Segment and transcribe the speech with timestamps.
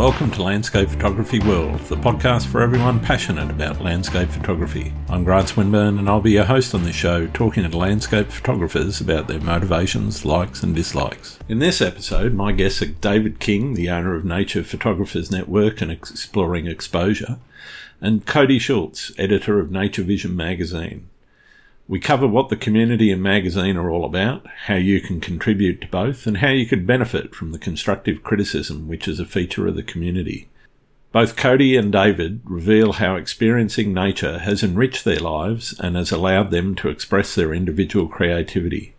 [0.00, 4.94] Welcome to Landscape Photography World, the podcast for everyone passionate about landscape photography.
[5.10, 9.02] I'm Grant Swinburne and I'll be your host on this show, talking to landscape photographers
[9.02, 11.38] about their motivations, likes, and dislikes.
[11.50, 15.92] In this episode, my guests are David Kingham, the owner of Nature Photographers Network and
[15.92, 17.36] Exploring Exposure,
[18.00, 21.10] and Cody Schultz, editor of Nature Vision magazine.
[21.90, 25.88] We cover what the community and magazine are all about, how you can contribute to
[25.88, 29.74] both, and how you could benefit from the constructive criticism which is a feature of
[29.74, 30.48] the community.
[31.10, 36.52] Both Cody and David reveal how experiencing nature has enriched their lives and has allowed
[36.52, 38.94] them to express their individual creativity.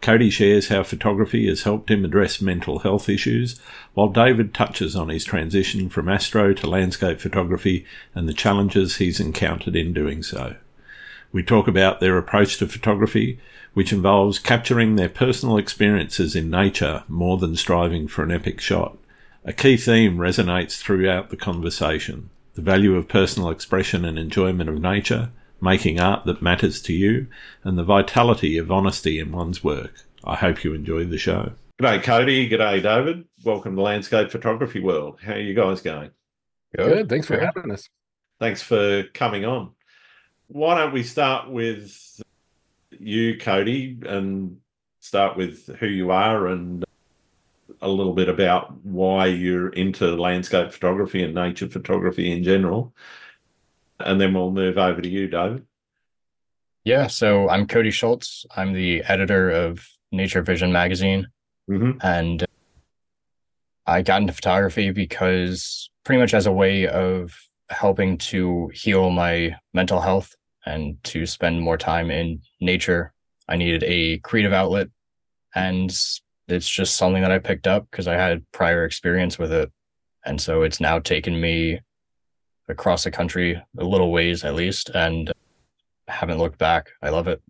[0.00, 3.60] Cody shares how photography has helped him address mental health issues,
[3.94, 9.20] while David touches on his transition from astro to landscape photography and the challenges he's
[9.20, 10.56] encountered in doing so.
[11.32, 13.40] We talk about their approach to photography,
[13.72, 18.98] which involves capturing their personal experiences in nature more than striving for an epic shot.
[19.44, 24.78] A key theme resonates throughout the conversation the value of personal expression and enjoyment of
[24.78, 27.26] nature, making art that matters to you,
[27.64, 30.04] and the vitality of honesty in one's work.
[30.22, 31.52] I hope you enjoyed the show.
[31.80, 32.50] G'day, Cody.
[32.50, 33.24] G'day, David.
[33.42, 35.18] Welcome to Landscape Photography World.
[35.22, 36.10] How are you guys going?
[36.76, 36.92] Good.
[36.92, 37.08] Good.
[37.08, 37.88] Thanks for having us.
[38.38, 39.72] Thanks for coming on
[40.52, 42.20] why don't we start with
[42.90, 44.58] you, Cody, and
[45.00, 46.84] start with who you are and
[47.80, 52.94] a little bit about why you're into landscape photography and nature photography in general.
[53.98, 55.64] And then we'll move over to you, David.
[56.84, 58.44] Yeah, so I'm Cody Schultz.
[58.54, 61.28] I'm the editor of Nature Vision magazine.
[61.70, 61.98] Mm-hmm.
[62.02, 62.44] And
[63.86, 67.34] I got into photography because pretty much as a way of
[67.70, 73.12] helping to heal my mental health and to spend more time in nature.
[73.48, 74.88] I needed a creative outlet.
[75.54, 75.90] And
[76.48, 79.70] it's just something that I picked up because I had prior experience with it.
[80.24, 81.80] And so it's now taken me
[82.68, 85.32] across the country a little ways at least and
[86.08, 86.90] haven't looked back.
[87.02, 87.42] I love it.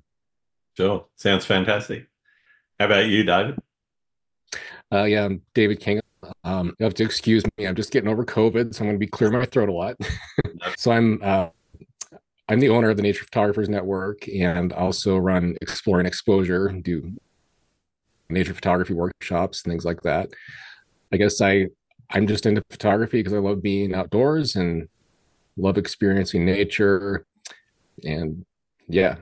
[0.76, 1.06] Sure.
[1.16, 2.06] Sounds fantastic.
[2.78, 3.58] How about you, David?
[4.90, 6.02] Uh, yeah, I'm David Kingham.
[6.44, 7.66] Um, you have to excuse me.
[7.66, 9.96] I'm just getting over COVID, so I'm going to be clearing my throat a lot.
[10.76, 11.48] so I'm uh,
[12.48, 17.12] I'm the owner of the Nature Photographers Network and also run Exploring Exposure, do
[18.28, 20.30] nature photography workshops and things like that.
[21.12, 21.68] I guess I
[22.10, 24.88] I'm just into photography because I love being outdoors and
[25.56, 27.26] love experiencing nature
[28.04, 28.44] and
[28.88, 29.16] yeah.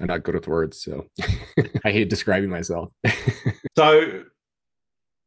[0.00, 1.06] I'm not good with words, so
[1.84, 2.90] I hate describing myself.
[3.76, 4.24] so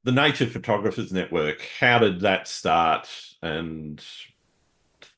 [0.03, 3.09] the Nature Photographers Network, how did that start
[3.41, 4.03] and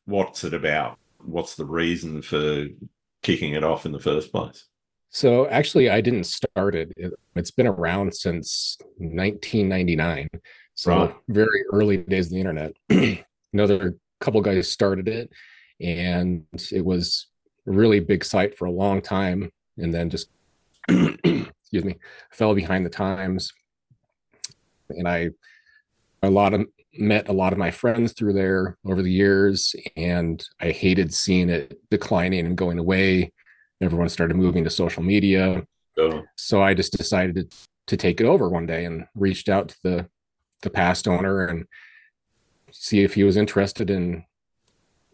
[0.06, 1.00] what's it about?
[1.20, 2.66] What's the reason for
[3.22, 4.66] kicking it off in the first place?
[5.12, 6.92] So actually, I didn't start it.
[6.96, 10.30] it has been around since 1999.
[10.76, 11.16] So right.
[11.28, 12.74] very early days of the internet.
[13.54, 15.32] Another couple guys started it,
[15.82, 17.28] and it was
[17.68, 20.30] a really big site for a long time, and then just
[20.90, 21.98] excuse me,
[22.32, 23.52] fell behind the times.
[24.90, 25.30] And I
[26.22, 26.66] a lot of
[27.00, 31.50] met a lot of my friends through there over the years, and I hated seeing
[31.50, 33.32] it declining and going away.
[33.82, 35.66] Everyone started moving to social media.
[35.98, 36.24] Oh.
[36.36, 37.58] So I just decided to,
[37.88, 40.10] to take it over one day and reached out to the
[40.62, 41.66] the past owner and
[42.72, 44.26] see if he was interested in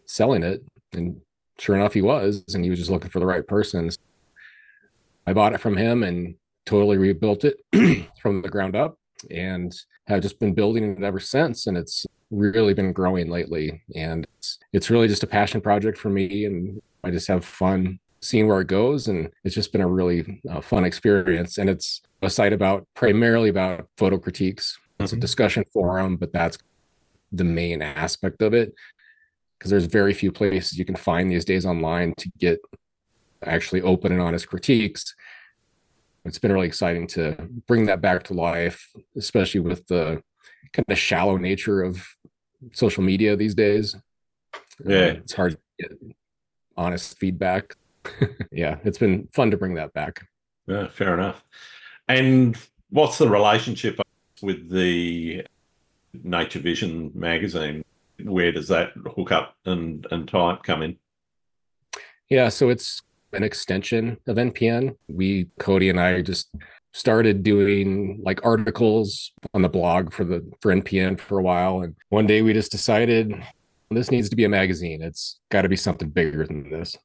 [0.04, 0.64] selling it.
[0.92, 1.20] And
[1.58, 3.90] sure enough, he was, and he was just looking for the right person.
[5.24, 7.60] I bought it from him and totally rebuilt it
[8.20, 8.98] from the ground up
[9.30, 9.74] and
[10.06, 11.66] have just been building it ever since.
[11.66, 13.82] And it's really been growing lately.
[13.94, 16.44] And it's, it's really just a passion project for me.
[16.44, 19.08] And I just have fun seeing where it goes.
[19.08, 21.58] And it's just been a really uh, fun experience.
[21.58, 24.78] And it's a site about primarily about photo critiques.
[24.98, 25.18] It's mm-hmm.
[25.18, 26.58] a discussion forum, but that's
[27.32, 28.72] the main aspect of it.
[29.58, 32.58] Because there's very few places you can find these days online to get
[33.42, 35.14] actually open and honest critiques
[36.26, 37.36] it's been really exciting to
[37.66, 40.22] bring that back to life, especially with the
[40.72, 42.06] kind of shallow nature of
[42.72, 43.96] social media these days.
[44.84, 45.98] Yeah, uh, it's hard to get
[46.76, 47.76] honest feedback.
[48.52, 50.26] yeah, it's been fun to bring that back.
[50.66, 51.44] Yeah, fair enough.
[52.08, 52.56] And
[52.90, 54.00] what's the relationship
[54.42, 55.46] with the
[56.12, 57.84] Nature Vision magazine?
[58.22, 60.98] Where does that hook up and and type come in?
[62.28, 63.02] Yeah, so it's
[63.36, 64.96] an extension of NPN.
[65.08, 66.50] We, Cody and I, just
[66.92, 71.82] started doing like articles on the blog for the for NPN for a while.
[71.82, 73.34] And one day we just decided
[73.90, 75.02] this needs to be a magazine.
[75.02, 76.96] It's got to be something bigger than this.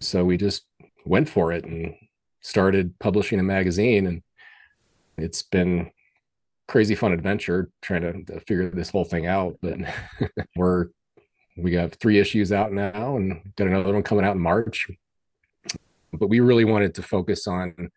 [0.00, 0.64] So we just
[1.04, 1.94] went for it and
[2.40, 4.06] started publishing a magazine.
[4.06, 4.22] And
[5.16, 5.90] it's been
[6.66, 9.58] crazy fun adventure trying to figure this whole thing out.
[9.60, 9.78] But
[10.56, 10.88] we're
[11.56, 14.88] we have three issues out now and got another one coming out in March.
[16.16, 17.90] But we really wanted to focus on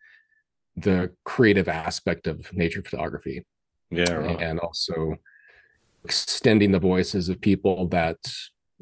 [0.76, 3.44] the creative aspect of nature photography.
[3.90, 4.12] Yeah.
[4.12, 4.40] Right.
[4.40, 5.16] And also
[6.04, 8.18] extending the voices of people that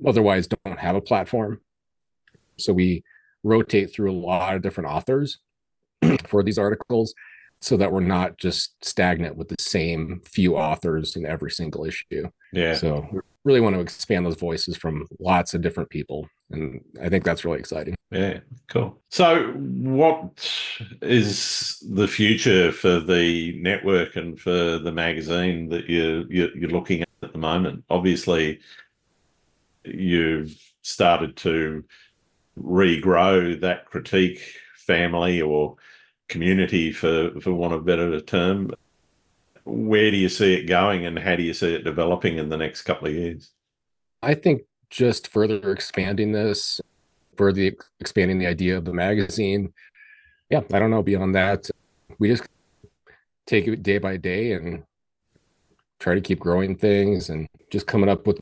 [0.07, 1.61] otherwise don't have a platform.
[2.59, 3.03] So we
[3.43, 5.39] rotate through a lot of different authors
[6.27, 7.15] for these articles
[7.61, 12.29] so that we're not just stagnant with the same few authors in every single issue.
[12.53, 12.75] Yeah.
[12.75, 16.29] So really want to expand those voices from lots of different people.
[16.51, 17.95] And I think that's really exciting.
[18.11, 19.01] Yeah, cool.
[19.11, 20.51] So, what
[21.01, 27.03] is the future for the network and for the magazine that you you're, you're looking
[27.03, 27.85] at at the moment?
[27.89, 28.61] Obviously,
[29.85, 31.85] you've started to
[32.61, 34.41] regrow that critique
[34.77, 35.77] family or
[36.29, 38.71] community, for for want of a better term.
[39.69, 42.57] Where do you see it going, and how do you see it developing in the
[42.57, 43.51] next couple of years?
[44.23, 46.81] I think just further expanding this,
[47.37, 49.73] further expanding the idea of the magazine.
[50.51, 51.03] Yeah, I don't know.
[51.03, 51.69] Beyond that,
[52.21, 52.45] we just
[53.47, 54.85] take it day by day and
[55.99, 58.41] try to keep growing things and just coming up with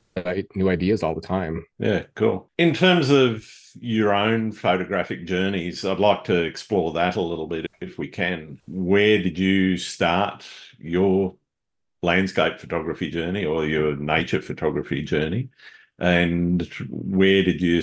[0.55, 1.65] new ideas all the time.
[1.79, 2.51] Yeah, cool.
[2.59, 3.49] In terms of
[3.81, 8.61] your own photographic journeys, I'd like to explore that a little bit if we can.
[8.67, 10.47] Where did you start
[10.79, 11.35] your
[12.03, 15.49] landscape photography journey or your nature photography journey?
[15.99, 17.83] And where did you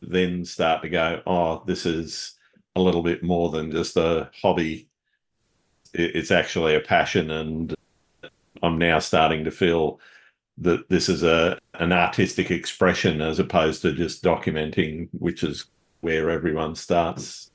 [0.00, 2.34] then start to go, oh, this is
[2.76, 4.88] a little bit more than just a hobby?
[5.94, 7.74] It's actually a passion, and
[8.62, 10.00] I'm now starting to feel
[10.58, 15.66] that this is a an artistic expression as opposed to just documenting, which is
[16.00, 17.50] where everyone starts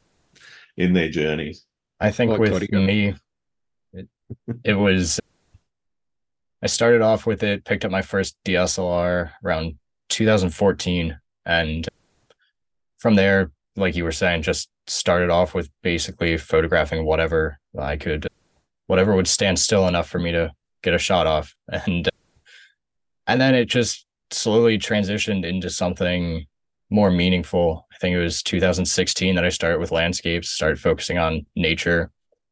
[0.78, 1.66] in their journeys.
[2.00, 3.14] I think well, with Cody, me,
[3.94, 4.08] it,
[4.64, 5.20] it was.
[6.62, 9.76] I started off with it, picked up my first DSLR around
[10.10, 11.88] 2014, and
[12.98, 18.28] from there, like you were saying, just started off with basically photographing whatever I could,
[18.88, 20.52] whatever would stand still enough for me to
[20.82, 22.10] get a shot off, and
[23.28, 26.46] and then it just slowly transitioned into something
[26.90, 27.86] more meaningful.
[27.94, 32.12] I think it was 2016 that I started with landscapes, started focusing on nature,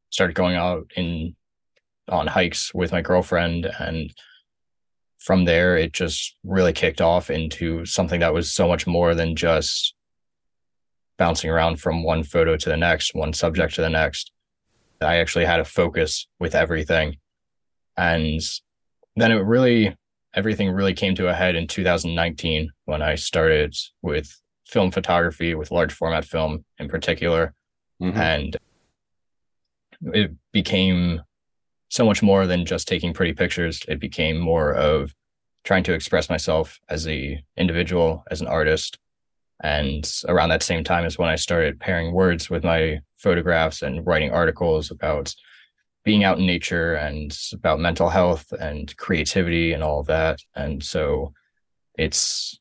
[0.09, 1.35] started going out in
[2.07, 4.13] on hikes with my girlfriend and
[5.17, 9.35] from there it just really kicked off into something that was so much more than
[9.35, 9.95] just
[11.17, 14.31] bouncing around from one photo to the next, one subject to the next.
[15.01, 17.17] I actually had a focus with everything.
[17.97, 18.41] And
[19.15, 19.95] then it really
[20.35, 24.29] everything really came to a head in 2019 when I started with
[24.67, 27.53] film photography, with large format film in particular.
[28.01, 28.19] Mm-hmm.
[28.19, 28.57] And
[30.13, 31.21] it became
[31.89, 33.81] so much more than just taking pretty pictures.
[33.87, 35.13] It became more of
[35.63, 38.99] trying to express myself as a individual, as an artist.
[39.63, 44.05] And around that same time is when I started pairing words with my photographs and
[44.05, 45.33] writing articles about
[46.05, 50.39] being out in nature and about mental health and creativity and all of that.
[50.55, 51.33] And so
[51.97, 52.59] it's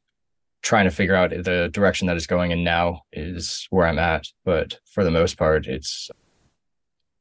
[0.62, 4.26] trying to figure out the direction that it's going in now is where I'm at.
[4.47, 6.11] But for the most part, it's,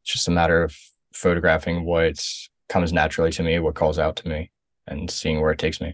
[0.02, 0.74] it's just a matter of
[1.14, 2.26] photographing what
[2.70, 4.50] comes naturally to me, what calls out to me,
[4.88, 5.94] and seeing where it takes me.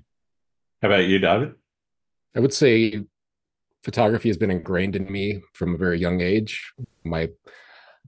[0.84, 1.56] How about you, David?
[2.36, 3.04] I would say
[3.84, 6.72] photography has been ingrained in me from a very young age.
[7.04, 7.30] My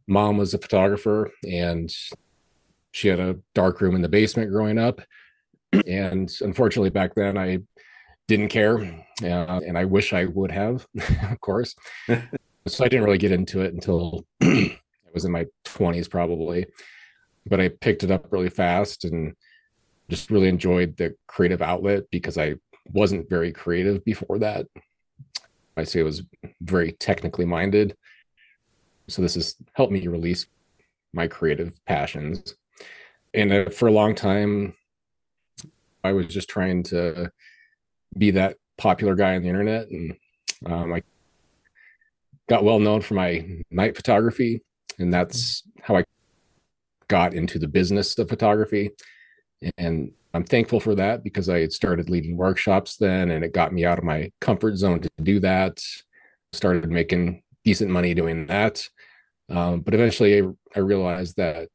[0.08, 1.94] mom was a photographer and
[2.92, 5.02] she had a dark room in the basement growing up.
[5.88, 7.60] And unfortunately, back then I
[8.28, 8.80] didn't care.
[9.24, 10.86] Uh, and I wish I would have,
[11.32, 11.76] of course.
[12.68, 14.78] so I didn't really get into it until I
[15.14, 16.66] was in my 20s, probably.
[17.46, 19.34] But I picked it up really fast and
[20.10, 22.56] just really enjoyed the creative outlet because I
[22.86, 24.68] wasn't very creative before that.
[25.78, 26.24] I say I was
[26.62, 27.96] very technically minded
[29.12, 30.46] so this has helped me release
[31.14, 32.56] my creative passions.
[33.34, 34.74] And uh, for a long time,
[36.04, 37.32] I was just trying to
[38.18, 40.16] be that popular guy on the internet, and
[40.66, 41.04] um, I
[42.50, 44.62] got well known for my night photography,
[44.98, 46.06] and that's how I
[47.08, 48.92] got into the business of photography.
[49.78, 53.74] And I'm thankful for that because I had started leading workshops then, and it got
[53.74, 55.82] me out of my comfort zone to do that.
[56.54, 58.88] Started making decent money doing that.
[59.50, 61.68] Um, but eventually, I, I, realized that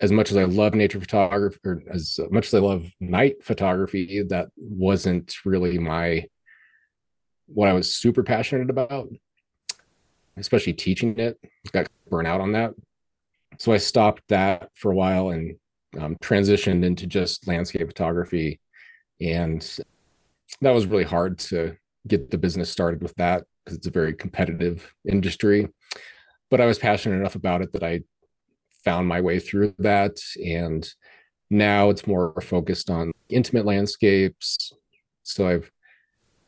[0.00, 4.22] as much as I love nature photography, or as much as I love night photography,
[4.28, 6.26] that wasn't really my
[7.46, 9.08] what I was super passionate about.
[10.38, 11.38] Especially teaching it,
[11.72, 12.72] got burnt out on that.
[13.58, 15.56] So I stopped that for a while and
[15.98, 18.60] um, transitioned into just landscape photography.
[19.20, 19.62] And
[20.62, 24.14] that was really hard to get the business started with that because it's a very
[24.14, 25.68] competitive industry.
[26.50, 28.00] But I was passionate enough about it that I
[28.84, 30.18] found my way through that.
[30.44, 30.88] And
[31.50, 34.72] now it's more focused on intimate landscapes.
[35.22, 35.70] So I've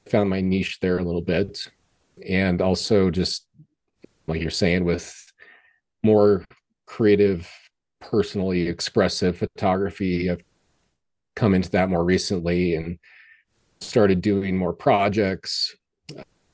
[0.06, 1.70] found my niche there a little bit.
[2.28, 3.46] And also just
[4.26, 5.14] like you're saying, with
[6.02, 6.44] more
[6.86, 7.50] creative,
[8.00, 10.42] personally expressive photography, I've
[11.36, 12.98] come into that more recently and
[13.80, 15.74] started doing more projects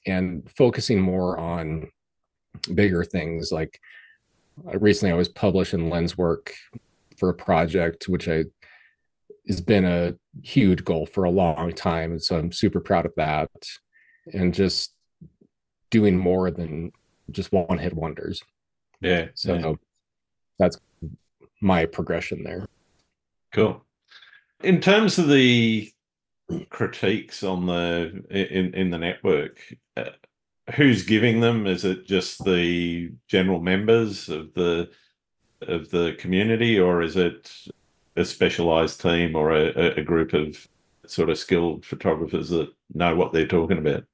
[0.06, 1.90] and focusing more on
[2.74, 3.80] bigger things like
[4.66, 6.50] uh, recently I was publishing LensWork
[7.16, 8.44] for a project which I
[9.48, 13.12] has been a huge goal for a long time and so I'm super proud of
[13.16, 13.50] that
[14.32, 14.94] and just
[15.90, 16.92] doing more than
[17.30, 18.42] just one hit wonders.
[19.00, 19.28] Yeah.
[19.34, 19.72] So yeah.
[20.58, 20.78] that's
[21.60, 22.66] my progression there.
[23.52, 23.84] Cool.
[24.62, 25.90] In terms of the
[26.70, 29.60] critiques on the in in the network,
[29.96, 30.10] uh,
[30.74, 31.66] who's giving them?
[31.66, 34.90] Is it just the general members of the
[35.62, 37.52] of the community, or is it
[38.16, 40.66] a specialized team or a, a group of
[41.06, 44.04] sort of skilled photographers that know what they're talking about?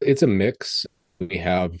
[0.00, 0.86] It's a mix.
[1.20, 1.72] We have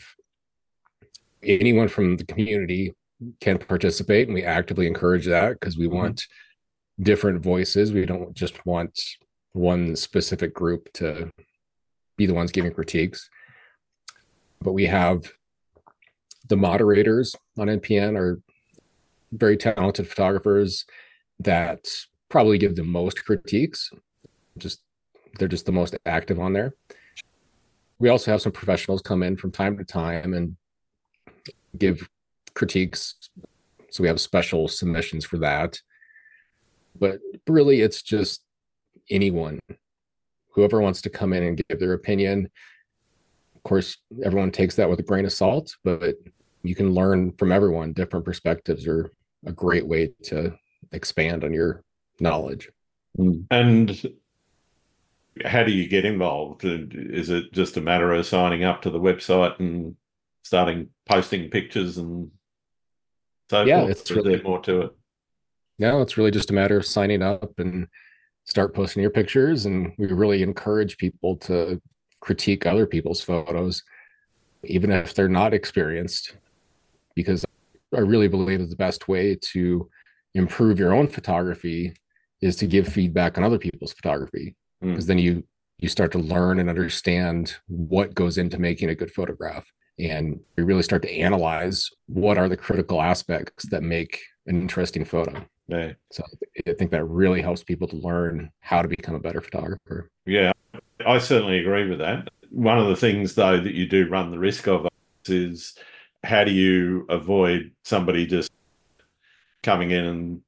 [1.42, 2.94] anyone from the community
[3.40, 5.96] can participate, and we actively encourage that because we mm-hmm.
[5.96, 6.26] want
[7.00, 7.92] different voices.
[7.92, 8.98] We don't just want
[9.52, 11.30] one specific group to
[12.16, 13.28] be the ones giving critiques
[14.62, 15.32] but we have
[16.48, 18.40] the moderators on NPN are
[19.32, 20.84] very talented photographers
[21.40, 21.86] that
[22.28, 23.90] probably give the most critiques.
[24.58, 24.80] Just
[25.38, 26.74] they're just the most active on there.
[27.98, 30.56] We also have some professionals come in from time to time and
[31.78, 32.08] give
[32.54, 33.14] critiques.
[33.90, 35.80] So we have special submissions for that.
[36.98, 38.42] But really, it's just
[39.10, 39.60] anyone,
[40.50, 42.48] whoever wants to come in and give their opinion
[43.62, 46.16] of course, everyone takes that with a grain of salt, but
[46.64, 47.92] you can learn from everyone.
[47.92, 49.12] Different perspectives are
[49.46, 50.54] a great way to
[50.90, 51.84] expand on your
[52.18, 52.70] knowledge.
[53.14, 53.42] Hmm.
[53.52, 54.16] And
[55.44, 56.64] how do you get involved?
[56.64, 59.94] Is it just a matter of signing up to the website and
[60.42, 62.32] starting posting pictures and
[63.48, 63.90] so yeah, forth?
[63.92, 64.96] it's really more to it.
[65.78, 67.86] No, it's really just a matter of signing up and
[68.44, 69.66] start posting your pictures.
[69.66, 71.80] And we really encourage people to
[72.20, 73.82] critique other people's photos,
[74.64, 76.36] even if they're not experienced,
[77.14, 77.44] because
[77.94, 79.88] I really believe that the best way to
[80.34, 81.94] improve your own photography
[82.40, 85.08] is to give feedback on other people's photography because mm.
[85.08, 85.44] then you
[85.78, 90.64] you start to learn and understand what goes into making a good photograph and you
[90.64, 95.96] really start to analyze what are the critical aspects that make an interesting photo right
[96.10, 96.22] so
[96.66, 100.52] i think that really helps people to learn how to become a better photographer yeah
[101.06, 102.28] I certainly agree with that.
[102.50, 104.86] One of the things, though, that you do run the risk of
[105.26, 105.74] is
[106.24, 108.50] how do you avoid somebody just
[109.62, 110.42] coming in and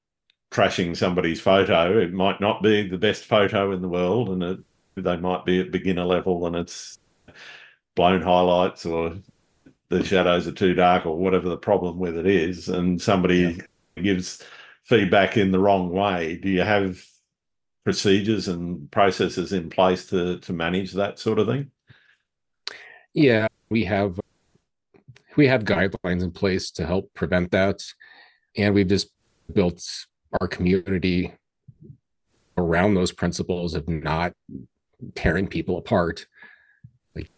[0.50, 1.99] trashing somebody's photo?
[1.99, 4.59] It might not be the best photo in the world, and it,
[4.97, 6.99] they might be at beginner level and it's
[7.97, 9.16] blown highlights or
[9.88, 13.59] the shadows are too dark or whatever the problem with it is, and somebody
[13.97, 14.02] yeah.
[14.02, 14.43] gives
[14.84, 16.36] feedback in the wrong way.
[16.36, 17.02] Do you have
[17.84, 21.70] procedures and processes in place to to manage that sort of thing?
[23.12, 24.18] Yeah, we have
[25.36, 27.82] we have guidelines in place to help prevent that,
[28.56, 29.08] and we've just
[29.52, 29.82] built
[30.40, 31.32] our community
[32.56, 34.32] around those principles of not
[35.14, 36.26] tearing people apart.
[37.14, 37.30] Like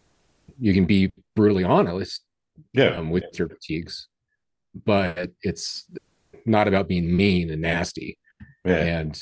[0.59, 2.23] you can be brutally honest,
[2.73, 4.07] yeah, um, with your critiques,
[4.85, 5.85] but it's
[6.47, 8.17] not about being mean and nasty.
[8.65, 8.75] Yeah.
[8.75, 9.21] And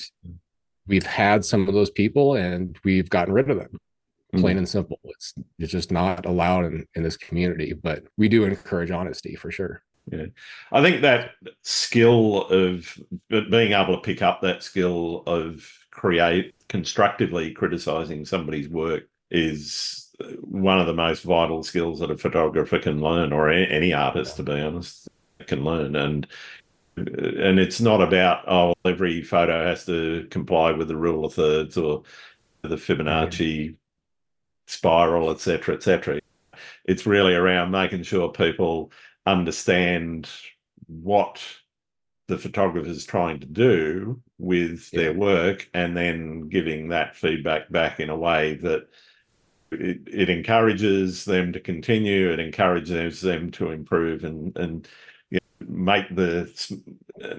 [0.87, 3.79] we've had some of those people and we've gotten rid of them
[4.33, 4.59] plain mm-hmm.
[4.59, 8.91] and simple it's it's just not allowed in, in this community but we do encourage
[8.91, 10.25] honesty for sure yeah
[10.71, 17.51] i think that skill of being able to pick up that skill of create constructively
[17.51, 23.33] criticizing somebody's work is one of the most vital skills that a photographer can learn
[23.33, 25.07] or any artist to be honest
[25.47, 26.27] can learn and
[26.97, 31.77] and it's not about oh every photo has to comply with the rule of thirds
[31.77, 32.03] or
[32.61, 33.71] the Fibonacci yeah.
[34.67, 36.19] spiral, etc., etc.
[36.85, 38.91] It's really around making sure people
[39.25, 40.29] understand
[40.87, 41.41] what
[42.27, 45.01] the photographer is trying to do with yeah.
[45.01, 48.87] their work, and then giving that feedback back in a way that
[49.71, 54.87] it, it encourages them to continue, it encourages them to improve, and and
[55.59, 56.51] make the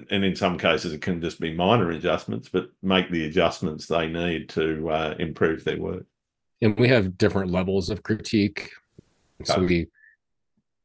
[0.09, 4.07] and in some cases it can just be minor adjustments, but make the adjustments they
[4.07, 6.05] need to uh, improve their work.
[6.61, 8.71] And we have different levels of critique.
[9.43, 9.87] So we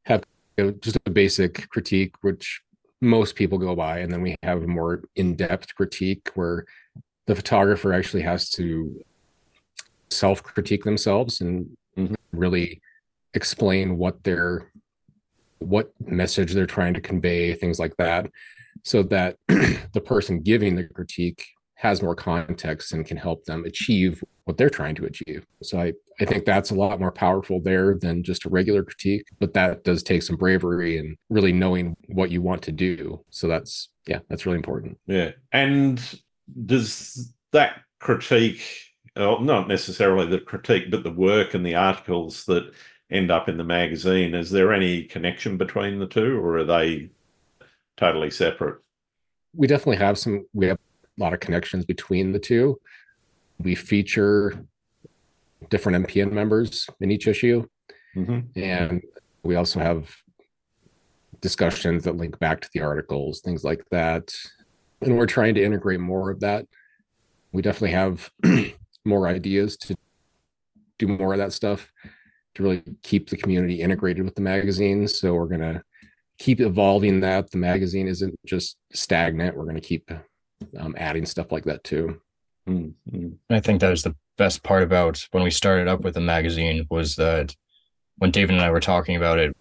[0.05, 0.23] have
[0.57, 2.61] you know, just a basic critique, which
[3.01, 6.65] most people go by, and then we have a more in-depth critique where
[7.25, 9.01] the photographer actually has to
[10.09, 12.13] self-critique themselves and mm-hmm.
[12.31, 12.81] really
[13.33, 14.71] explain what they're
[15.63, 18.29] what message they're trying to convey, things like that
[18.83, 24.23] so that the person giving the critique has more context and can help them achieve
[24.45, 25.45] what they're trying to achieve.
[25.61, 29.25] So I, I think that's a lot more powerful there than just a regular critique,
[29.39, 33.23] but that does take some bravery and really knowing what you want to do.
[33.31, 34.97] So that's, yeah, that's really important.
[35.07, 35.31] Yeah.
[35.51, 36.01] And
[36.65, 38.61] does that critique,
[39.17, 42.71] not necessarily the critique, but the work and the articles that
[43.13, 47.09] end up in the magazine, is there any connection between the two or are they
[47.97, 48.79] totally separate.
[49.55, 52.79] We definitely have some, we have a lot of connections between the two.
[53.59, 54.65] We feature
[55.69, 57.67] different NPN members in each issue.
[58.15, 58.59] Mm-hmm.
[58.59, 59.01] And
[59.43, 60.15] we also have
[61.41, 64.33] discussions that link back to the articles, things like that.
[65.01, 66.65] And we're trying to integrate more of that.
[67.51, 68.31] We definitely have
[69.05, 69.95] more ideas to
[70.97, 71.91] do more of that stuff
[72.55, 75.07] to really keep the community integrated with the magazine.
[75.07, 75.83] So we're going to
[76.37, 77.51] keep evolving that.
[77.51, 79.55] The magazine isn't just stagnant.
[79.55, 80.11] We're going to keep
[80.79, 82.21] um, adding stuff like that too.
[82.67, 83.29] Mm-hmm.
[83.49, 86.87] I think that was the best part about when we started up with the magazine
[86.89, 87.55] was that
[88.17, 89.55] when David and I were talking about it,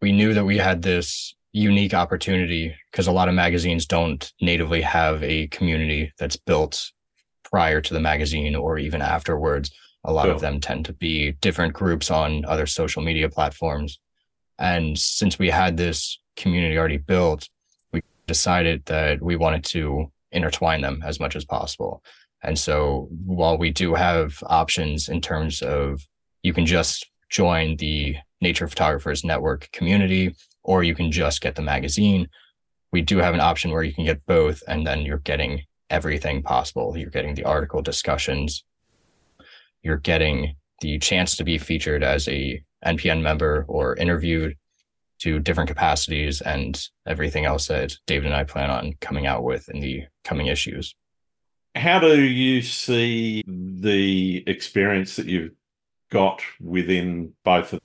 [0.00, 4.80] we knew that we had this unique opportunity because a lot of magazines don't natively
[4.82, 6.92] have a community that's built
[7.44, 9.70] prior to the magazine or even afterwards.
[10.08, 14.00] A lot of them tend to be different groups on other social media platforms.
[14.58, 17.46] And since we had this community already built,
[17.92, 22.02] we decided that we wanted to intertwine them as much as possible.
[22.42, 26.00] And so while we do have options in terms of
[26.42, 31.62] you can just join the Nature Photographers Network community, or you can just get the
[31.62, 32.28] magazine,
[32.92, 36.42] we do have an option where you can get both, and then you're getting everything
[36.42, 36.96] possible.
[36.96, 38.64] You're getting the article discussions,
[39.88, 44.54] you're getting the chance to be featured as a NPN member or interviewed
[45.20, 49.68] to different capacities and everything else that David and I plan on coming out with
[49.70, 50.94] in the coming issues.
[51.74, 55.52] How do you see the experience that you've
[56.10, 57.80] got within both of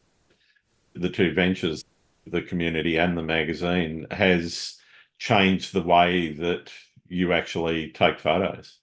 [0.94, 1.84] the two ventures,
[2.28, 4.78] the community and the magazine, has
[5.18, 6.70] changed the way that
[7.08, 8.80] you actually take photos?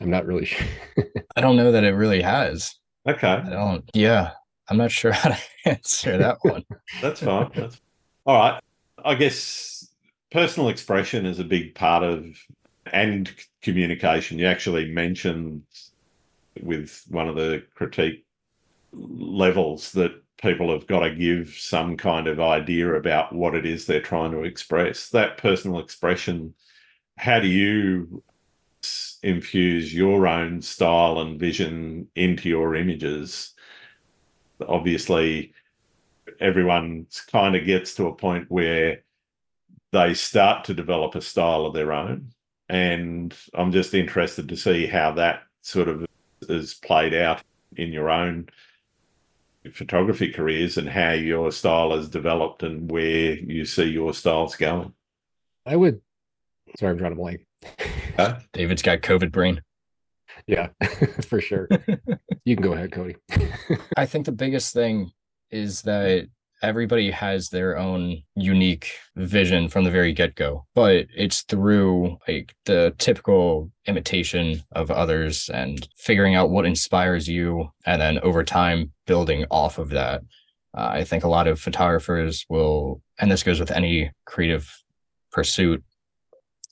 [0.00, 0.66] I'm not really sure.
[1.36, 2.74] I don't know that it really has.
[3.08, 3.28] Okay.
[3.28, 3.88] I don't.
[3.94, 4.32] Yeah.
[4.68, 6.64] I'm not sure how to answer that one.
[7.00, 7.50] That's fine.
[7.54, 7.80] That's
[8.24, 8.60] all right.
[9.04, 9.88] I guess
[10.30, 12.24] personal expression is a big part of
[12.92, 13.32] and
[13.62, 14.38] communication.
[14.38, 15.62] You actually mentioned
[16.62, 18.24] with one of the critique
[18.92, 23.86] levels that people have got to give some kind of idea about what it is
[23.86, 25.08] they're trying to express.
[25.10, 26.54] That personal expression,
[27.18, 28.22] how do you
[29.26, 33.54] infuse your own style and vision into your images?
[34.68, 35.52] obviously
[36.40, 39.02] everyone kind of gets to a point where
[39.92, 42.32] they start to develop a style of their own.
[42.68, 46.06] And I'm just interested to see how that sort of
[46.48, 47.42] is played out
[47.76, 48.48] in your own
[49.72, 54.92] photography careers and how your style has developed and where you see your styles going.
[55.64, 56.00] I would,
[56.78, 57.45] sorry, I'm drawing a blank.
[58.16, 58.40] Huh?
[58.52, 59.60] David's got COVID brain.
[60.46, 60.68] Yeah,
[61.22, 61.68] for sure.
[62.44, 63.16] you can go ahead, Cody.
[63.96, 65.10] I think the biggest thing
[65.50, 66.28] is that
[66.62, 72.94] everybody has their own unique vision from the very get-go but it's through like the
[72.98, 79.44] typical imitation of others and figuring out what inspires you and then over time building
[79.50, 80.22] off of that
[80.74, 84.74] uh, i think a lot of photographers will and this goes with any creative
[85.30, 85.84] pursuit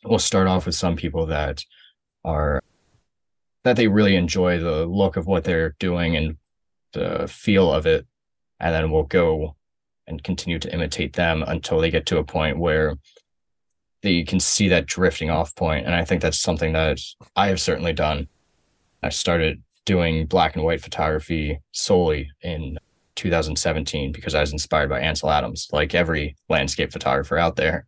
[0.04, 1.62] will start off with some people that
[2.24, 2.60] are
[3.64, 6.36] that they really enjoy the look of what they're doing and
[6.92, 8.06] the feel of it.
[8.60, 9.56] And then we'll go
[10.06, 12.96] and continue to imitate them until they get to a point where
[14.02, 15.86] they can see that drifting off point.
[15.86, 16.98] And i think that's something that
[17.36, 18.28] i have certainly done.
[19.02, 22.78] I started doing black and white photography solely in
[23.16, 27.86] 2017 because i was inspired by ansel adams like every landscape photographer out there.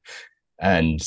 [0.58, 1.00] And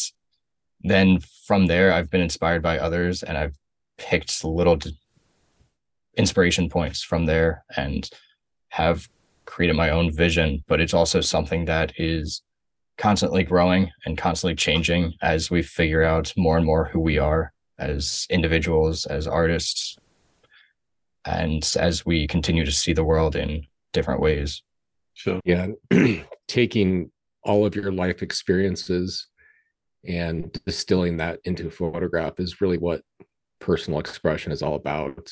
[0.82, 3.56] then from there i've been inspired by others and i've
[3.98, 4.78] picked little
[6.15, 8.10] inspiration points from there and
[8.70, 9.08] have
[9.46, 12.42] created my own vision, but it's also something that is
[12.98, 17.52] constantly growing and constantly changing as we figure out more and more who we are
[17.78, 19.98] as individuals, as artists,
[21.26, 24.62] and as we continue to see the world in different ways.
[25.13, 25.39] Sure.
[25.46, 25.68] Yeah.
[26.48, 27.12] Taking
[27.44, 29.28] all of your life experiences
[30.06, 33.02] and distilling that into a photograph is really what
[33.60, 35.32] personal expression is all about.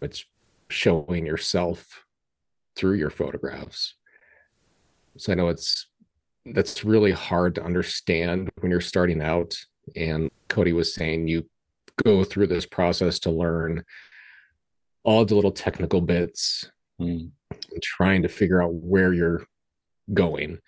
[0.00, 0.24] It's
[0.68, 2.04] showing yourself
[2.76, 3.94] through your photographs.
[5.16, 5.86] So I know it's
[6.46, 9.54] that's really hard to understand when you're starting out.
[9.96, 11.48] And Cody was saying you
[12.04, 13.84] go through this process to learn
[15.02, 17.30] all the little technical bits mm.
[17.50, 19.46] and trying to figure out where you're
[20.12, 20.58] going.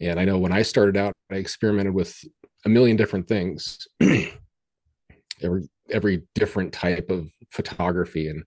[0.00, 2.16] And I know when I started out, I experimented with
[2.64, 3.86] a million different things,
[5.42, 8.44] every every different type of photography, and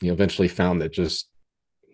[0.00, 1.28] you know, eventually found that just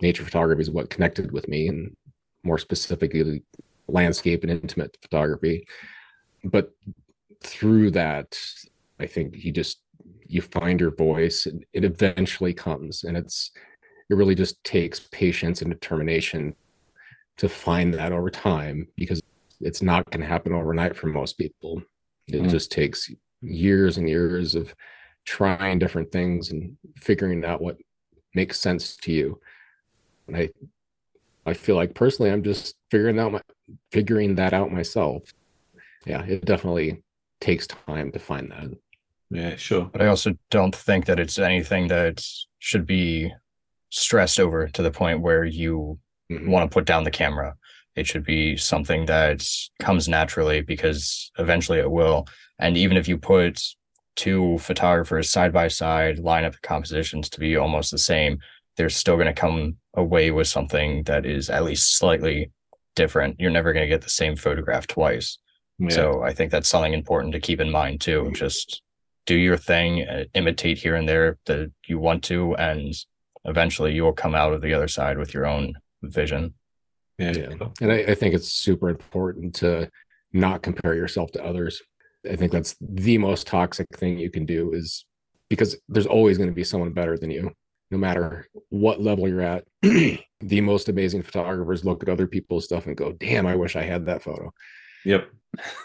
[0.00, 1.96] nature photography is what connected with me, and
[2.42, 3.42] more specifically,
[3.88, 5.64] landscape and intimate photography.
[6.44, 6.70] But
[7.42, 8.36] through that,
[8.98, 9.80] I think you just
[10.26, 13.52] you find your voice, and it eventually comes, and it's
[14.10, 16.56] it really just takes patience and determination
[17.38, 19.20] to find that over time because
[19.60, 21.82] it's not going to happen overnight for most people.
[22.26, 22.50] It mm.
[22.50, 24.74] just takes years and years of
[25.24, 27.76] trying different things and figuring out what
[28.34, 29.40] makes sense to you.
[30.26, 30.50] And I
[31.44, 33.40] I feel like personally I'm just figuring out my
[33.90, 35.32] figuring that out myself.
[36.06, 37.02] Yeah, it definitely
[37.40, 38.76] takes time to find that.
[39.30, 39.88] Yeah, sure.
[39.92, 42.24] But I also don't think that it's anything that
[42.58, 43.32] should be
[43.90, 45.98] stressed over to the point where you
[46.38, 46.50] mm-hmm.
[46.50, 47.54] want to put down the camera.
[47.94, 49.46] It should be something that
[49.78, 52.26] comes naturally because eventually it will.
[52.58, 53.60] And even if you put
[54.16, 58.38] two photographers side by side, line up the compositions to be almost the same,
[58.76, 62.50] they're still going to come away with something that is at least slightly
[62.94, 63.36] different.
[63.38, 65.38] You're never going to get the same photograph twice.
[65.78, 65.90] Yeah.
[65.90, 68.30] So I think that's something important to keep in mind too.
[68.34, 68.82] Just
[69.26, 72.94] do your thing, uh, imitate here and there that you want to, and
[73.44, 76.54] eventually you will come out of the other side with your own vision.
[77.18, 77.68] Yeah, yeah.
[77.80, 79.90] and I, I think it's super important to
[80.32, 81.82] not compare yourself to others.
[82.28, 85.04] I think that's the most toxic thing you can do is
[85.48, 87.52] because there's always going to be someone better than you,
[87.90, 89.64] no matter what level you're at.
[89.82, 93.82] the most amazing photographers look at other people's stuff and go, "Damn, I wish I
[93.82, 94.52] had that photo."
[95.04, 95.28] Yep,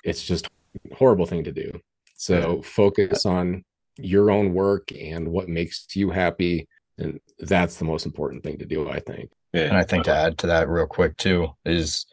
[0.03, 1.79] it's just a horrible thing to do.
[2.15, 3.63] So focus on
[3.97, 8.65] your own work and what makes you happy and that's the most important thing to
[8.65, 9.67] do i think yeah.
[9.67, 12.05] and i think to add to that real quick too is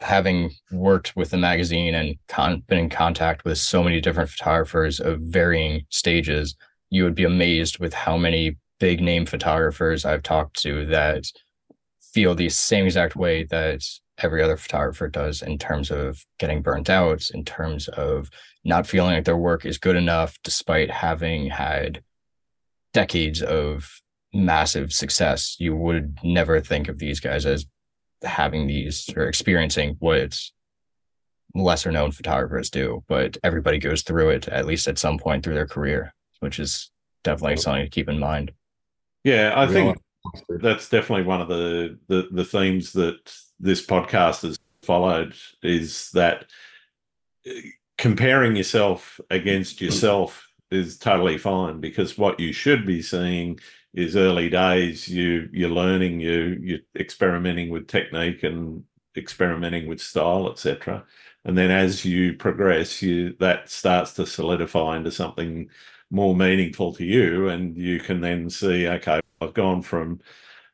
[0.00, 4.98] having worked with the magazine and con- been in contact with so many different photographers
[4.98, 6.56] of varying stages
[6.90, 11.24] you would be amazed with how many big name photographers i've talked to that
[12.00, 13.82] feel the same exact way that
[14.18, 18.30] every other photographer does in terms of getting burnt out in terms of
[18.64, 22.02] not feeling like their work is good enough despite having had
[22.92, 24.00] decades of
[24.32, 27.66] massive success, you would never think of these guys as
[28.22, 30.38] having these or experiencing what
[31.54, 33.04] lesser known photographers do.
[33.08, 36.90] But everybody goes through it at least at some point through their career, which is
[37.24, 38.52] definitely something to keep in mind.
[39.24, 39.98] Yeah, I think
[40.48, 46.46] that's definitely one of the, the the themes that this podcast has followed is that
[47.48, 47.52] uh,
[47.98, 53.58] comparing yourself against yourself is totally fine because what you should be seeing
[53.96, 55.08] is early days.
[55.08, 58.84] You you're learning, you you're experimenting with technique and
[59.16, 61.04] experimenting with style, etc.
[61.44, 65.70] And then as you progress, you that starts to solidify into something
[66.10, 70.20] more meaningful to you, and you can then see, okay, I've gone from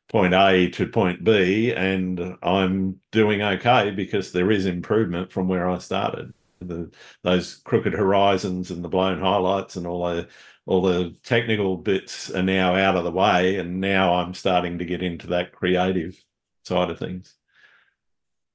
[0.08, 5.68] point A to point B, and I'm doing okay because there is improvement from where
[5.68, 6.32] I started.
[6.60, 6.90] The,
[7.22, 10.28] those crooked horizons and the blown highlights and all the
[10.66, 14.84] all the technical bits are now out of the way, and now I'm starting to
[14.84, 16.22] get into that creative
[16.64, 17.34] side of things.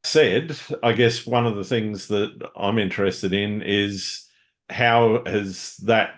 [0.04, 4.26] Said, I guess one of the things that I'm interested in is
[4.70, 6.16] how has that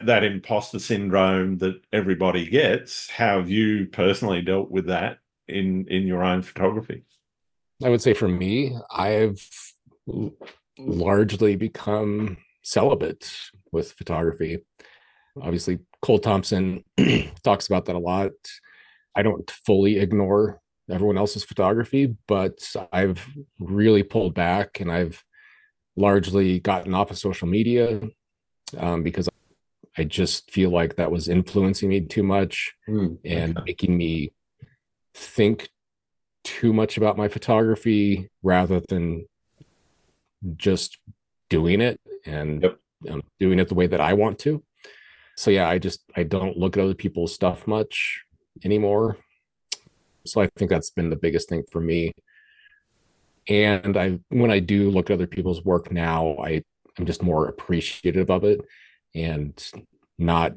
[0.00, 5.18] that imposter syndrome that everybody gets how have you personally dealt with that
[5.48, 7.02] in in your own photography
[7.82, 9.48] i would say for me i've
[10.78, 14.58] largely become celibate with photography.
[15.40, 16.84] Obviously, Cole Thompson
[17.42, 18.32] talks about that a lot.
[19.14, 22.58] I don't fully ignore everyone else's photography, but
[22.92, 23.26] I've
[23.58, 25.24] really pulled back and I've
[25.96, 28.00] largely gotten off of social media
[28.76, 29.28] um, because
[29.98, 34.32] I just feel like that was influencing me too much mm, and making me
[35.14, 35.70] think
[36.44, 39.26] too much about my photography rather than
[40.56, 40.98] just
[41.48, 42.78] doing it and yep.
[43.10, 44.62] um, doing it the way that I want to.
[45.36, 48.24] So yeah, I just I don't look at other people's stuff much
[48.64, 49.18] anymore.
[50.24, 52.12] So I think that's been the biggest thing for me.
[53.48, 56.62] And I when I do look at other people's work now, I
[56.98, 58.60] I'm just more appreciative of it
[59.14, 59.62] and
[60.18, 60.54] not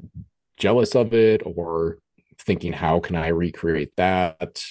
[0.56, 1.98] jealous of it or
[2.38, 4.62] thinking how can I recreate that.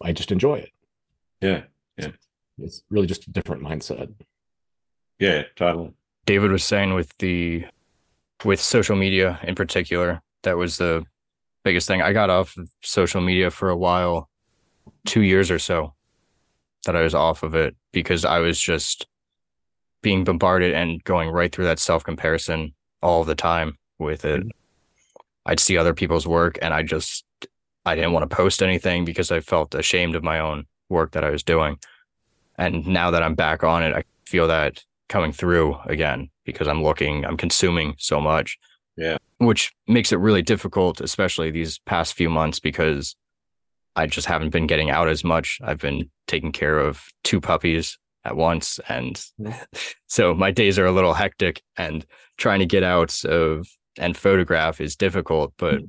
[0.00, 0.70] I just enjoy it.
[1.40, 1.62] Yeah.
[1.96, 2.10] Yeah.
[2.58, 4.12] It's really just a different mindset.
[5.18, 5.92] Yeah, totally.
[6.26, 7.64] David was saying with the
[8.44, 11.04] with social media in particular, that was the
[11.64, 12.02] biggest thing.
[12.02, 14.28] I got off of social media for a while,
[15.04, 15.94] two years or so
[16.84, 19.06] that I was off of it because I was just
[20.02, 24.40] being bombarded and going right through that self comparison all the time with it.
[24.40, 24.50] Mm-hmm.
[25.46, 27.24] I'd see other people's work and I just
[27.84, 31.24] I didn't want to post anything because I felt ashamed of my own work that
[31.24, 31.78] I was doing.
[32.58, 36.82] And now that I'm back on it, I feel that coming through again because I'm
[36.82, 38.58] looking, I'm consuming so much.
[38.96, 39.18] Yeah.
[39.38, 43.14] Which makes it really difficult, especially these past few months, because
[43.94, 45.58] I just haven't been getting out as much.
[45.62, 48.80] I've been taking care of two puppies at once.
[48.88, 49.22] And
[50.06, 52.06] so my days are a little hectic and
[52.38, 55.88] trying to get out of and photograph is difficult, but mm.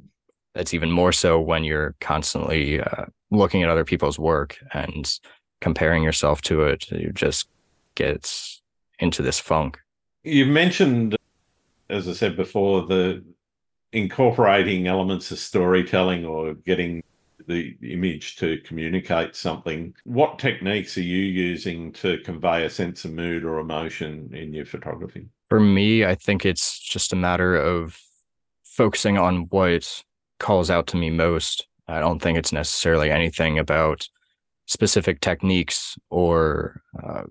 [0.55, 5.19] it's even more so when you're constantly uh, looking at other people's work and
[5.61, 6.89] comparing yourself to it.
[6.91, 7.47] You just
[7.95, 8.31] get
[8.99, 9.79] into this funk.
[10.27, 11.15] You've mentioned,
[11.89, 13.23] as I said before, the
[13.93, 17.01] incorporating elements of storytelling or getting
[17.47, 19.95] the image to communicate something.
[20.03, 24.65] What techniques are you using to convey a sense of mood or emotion in your
[24.65, 25.27] photography?
[25.47, 27.97] For me, I think it's just a matter of
[28.65, 30.03] focusing on what
[30.39, 31.65] calls out to me most.
[31.87, 34.05] I don't think it's necessarily anything about
[34.65, 37.23] specific techniques or uh,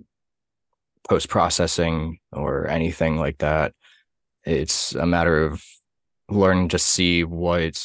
[1.09, 3.73] post processing or anything like that.
[4.45, 5.65] It's a matter of
[6.29, 7.83] learning to see what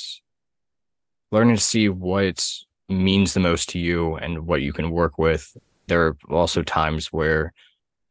[1.31, 2.45] learning to see what
[2.89, 5.55] means the most to you and what you can work with.
[5.88, 7.53] There are also times where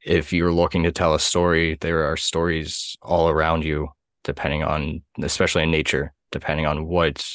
[0.02, 3.88] if you're looking to tell a story, there are stories all around you,
[4.24, 7.26] depending on, especially in nature, depending on what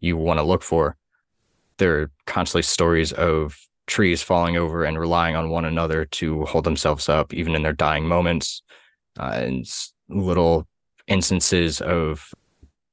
[0.00, 0.96] you want to look for.
[1.78, 6.64] There are constantly stories of trees falling over and relying on one another to hold
[6.64, 8.62] themselves up, even in their dying moments,
[9.18, 9.70] uh, and
[10.08, 10.66] little
[11.06, 12.32] instances of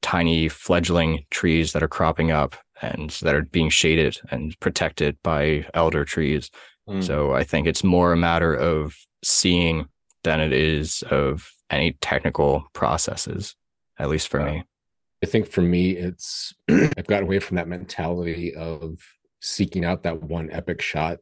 [0.02, 5.66] tiny fledgling trees that are cropping up and that are being shaded and protected by
[5.74, 6.50] elder trees.
[6.90, 7.04] Mm.
[7.04, 9.88] So I think it's more a matter of seeing
[10.24, 13.56] than it is of any technical processes,
[14.00, 14.64] at least for me.
[15.24, 18.98] I think for me, it's I've gotten away from that mentality of
[19.42, 21.20] seeking out that one epic shot.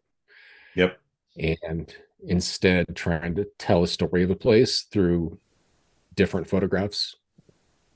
[0.76, 1.00] Yep.
[1.38, 1.94] And
[2.26, 5.40] instead trying to tell a story of a place through
[6.16, 7.16] different photographs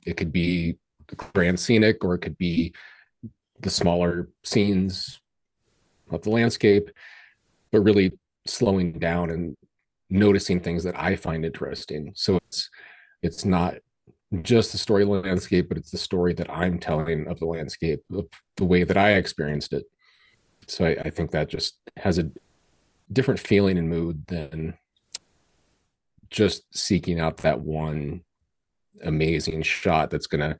[0.06, 0.76] it could be
[1.16, 2.72] grand scenic or it could be
[3.60, 5.20] the smaller scenes
[6.10, 6.90] of the landscape
[7.70, 8.12] but really
[8.46, 9.56] slowing down and
[10.10, 12.70] noticing things that i find interesting so it's
[13.22, 13.74] it's not
[14.42, 18.26] just the story landscape but it's the story that i'm telling of the landscape of
[18.56, 19.84] the way that i experienced it
[20.66, 22.30] so I, I think that just has a
[23.12, 24.74] different feeling and mood than
[26.30, 28.22] just seeking out that one
[29.02, 30.58] amazing shot that's going to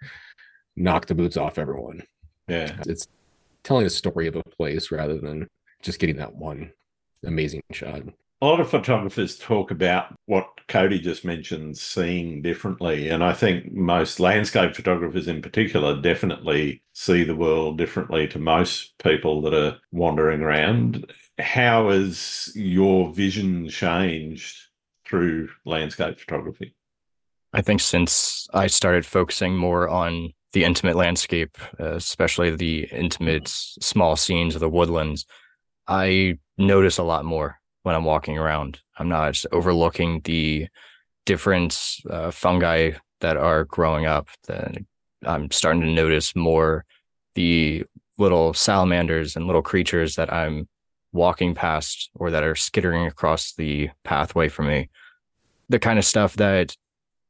[0.76, 2.02] knock the boots off everyone.
[2.48, 2.76] Yeah.
[2.86, 3.08] It's
[3.62, 5.48] telling a story of a place rather than
[5.82, 6.72] just getting that one
[7.24, 8.02] amazing shot.
[8.44, 13.08] A lot of photographers talk about what Cody just mentioned, seeing differently.
[13.08, 18.98] And I think most landscape photographers in particular definitely see the world differently to most
[19.02, 21.10] people that are wandering around.
[21.38, 24.58] How has your vision changed
[25.06, 26.74] through landscape photography?
[27.54, 33.48] I think since I started focusing more on the intimate landscape, uh, especially the intimate
[33.48, 35.24] small scenes of the woodlands,
[35.88, 38.80] I notice a lot more when I'm walking around.
[38.98, 40.66] I'm not overlooking the
[41.26, 41.78] different
[42.10, 44.28] uh, fungi that are growing up.
[44.48, 44.86] Then
[45.24, 46.84] I'm starting to notice more
[47.34, 47.84] the
[48.18, 50.68] little salamanders and little creatures that I'm
[51.12, 54.88] walking past or that are skittering across the pathway for me.
[55.68, 56.74] The kind of stuff that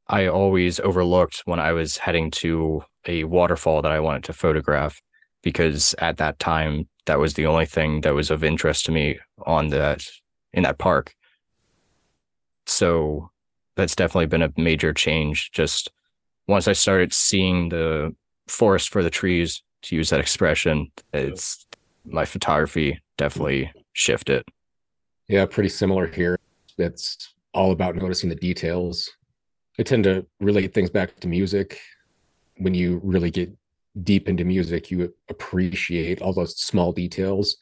[0.07, 5.01] I always overlooked when I was heading to a waterfall that I wanted to photograph
[5.41, 9.19] because at that time that was the only thing that was of interest to me
[9.45, 10.03] on that
[10.55, 11.13] in that park.
[12.65, 13.29] So
[13.75, 15.91] that's definitely been a major change just
[16.47, 18.15] once I started seeing the
[18.47, 21.65] forest for the trees to use that expression it's
[22.05, 24.43] my photography definitely shifted.
[25.27, 26.37] Yeah, pretty similar here.
[26.77, 29.09] It's all about noticing the details.
[29.79, 31.79] I tend to relate things back to music.
[32.57, 33.51] When you really get
[34.03, 37.57] deep into music, you appreciate all those small details,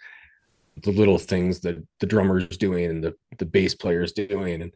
[0.81, 4.73] the little things that the drummer's doing and the, the bass player's doing, and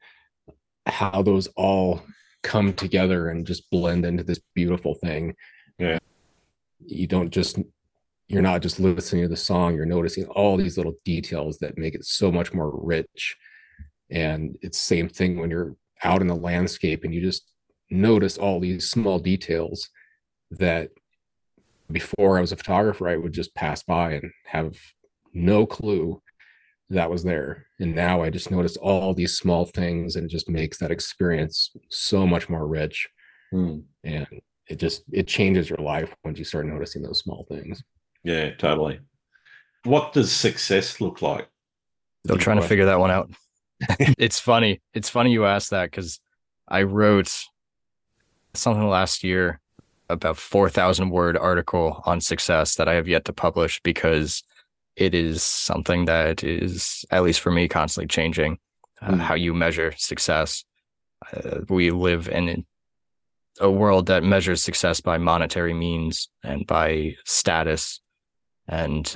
[0.86, 2.02] how those all
[2.44, 5.36] come together and just blend into this beautiful thing.
[5.78, 6.00] Yeah.
[6.86, 7.58] You don't just
[8.28, 11.96] you're not just listening to the song, you're noticing all these little details that make
[11.96, 13.38] it so much more rich.
[14.10, 17.44] And it's same thing when you're out in the landscape and you just
[17.90, 19.90] notice all these small details
[20.52, 20.90] that
[21.90, 24.78] before I was a photographer, I would just pass by and have
[25.38, 26.22] no clue
[26.90, 27.68] that was there.
[27.80, 31.72] And now I just notice all these small things and it just makes that experience
[31.90, 33.08] so much more rich.
[33.52, 33.80] Hmm.
[34.04, 34.28] And
[34.68, 37.84] it just it changes your life once you start noticing those small things.
[38.24, 39.00] Yeah, totally.
[39.84, 41.48] What does success look like?
[42.26, 43.32] Still trying to figure that one out.
[44.00, 44.82] it's funny.
[44.94, 46.20] It's funny you asked that because
[46.68, 47.34] I wrote
[48.54, 49.62] something last year
[50.10, 54.44] about 4,000 word article on success that I have yet to publish because
[54.98, 58.58] it is something that is, at least for me, constantly changing
[59.00, 59.20] uh, mm.
[59.20, 60.66] how you measure success.
[61.32, 62.66] Uh, we live in
[63.60, 68.02] a world that measures success by monetary means and by status.
[68.68, 69.12] And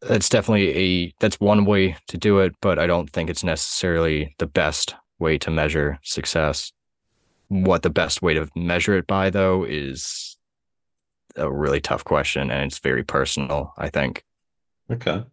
[0.00, 4.34] that's definitely a, that's one way to do it, but I don't think it's necessarily
[4.38, 6.72] the best way to measure success.
[7.48, 10.36] What the best way to measure it by, though, is
[11.34, 14.24] a really tough question and it's very personal, I think.
[14.90, 15.24] Okay.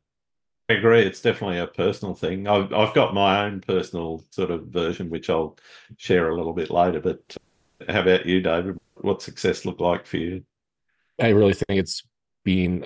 [0.69, 1.01] I agree.
[1.01, 2.47] It's definitely a personal thing.
[2.47, 5.57] I've, I've got my own personal sort of version, which I'll
[5.95, 6.99] share a little bit later.
[6.99, 7.37] But
[7.87, 8.77] how about you, David?
[8.95, 10.43] What success look like for you?
[11.21, 12.03] I really think it's
[12.43, 12.85] being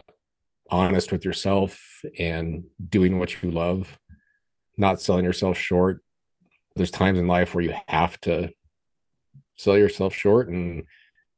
[0.69, 3.99] honest with yourself and doing what you love,
[4.77, 6.03] not selling yourself short.
[6.75, 8.51] There's times in life where you have to
[9.57, 10.84] sell yourself short and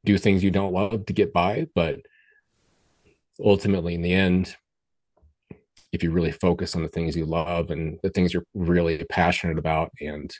[0.04, 1.68] do things you don't love to get by.
[1.74, 2.00] But
[3.42, 4.56] ultimately, in the end,
[5.94, 9.58] if you really focus on the things you love and the things you're really passionate
[9.58, 10.34] about and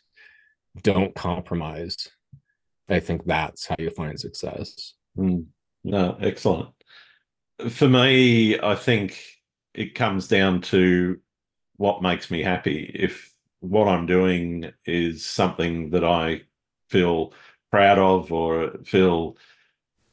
[0.82, 2.08] don't compromise,
[2.88, 4.94] I think that's how you find success.
[5.16, 5.46] Mm.
[5.84, 6.70] No, excellent.
[7.70, 9.16] For me, I think
[9.74, 11.20] it comes down to
[11.76, 12.90] what makes me happy.
[12.92, 16.42] If what I'm doing is something that I
[16.90, 17.32] feel
[17.70, 19.36] proud of or feel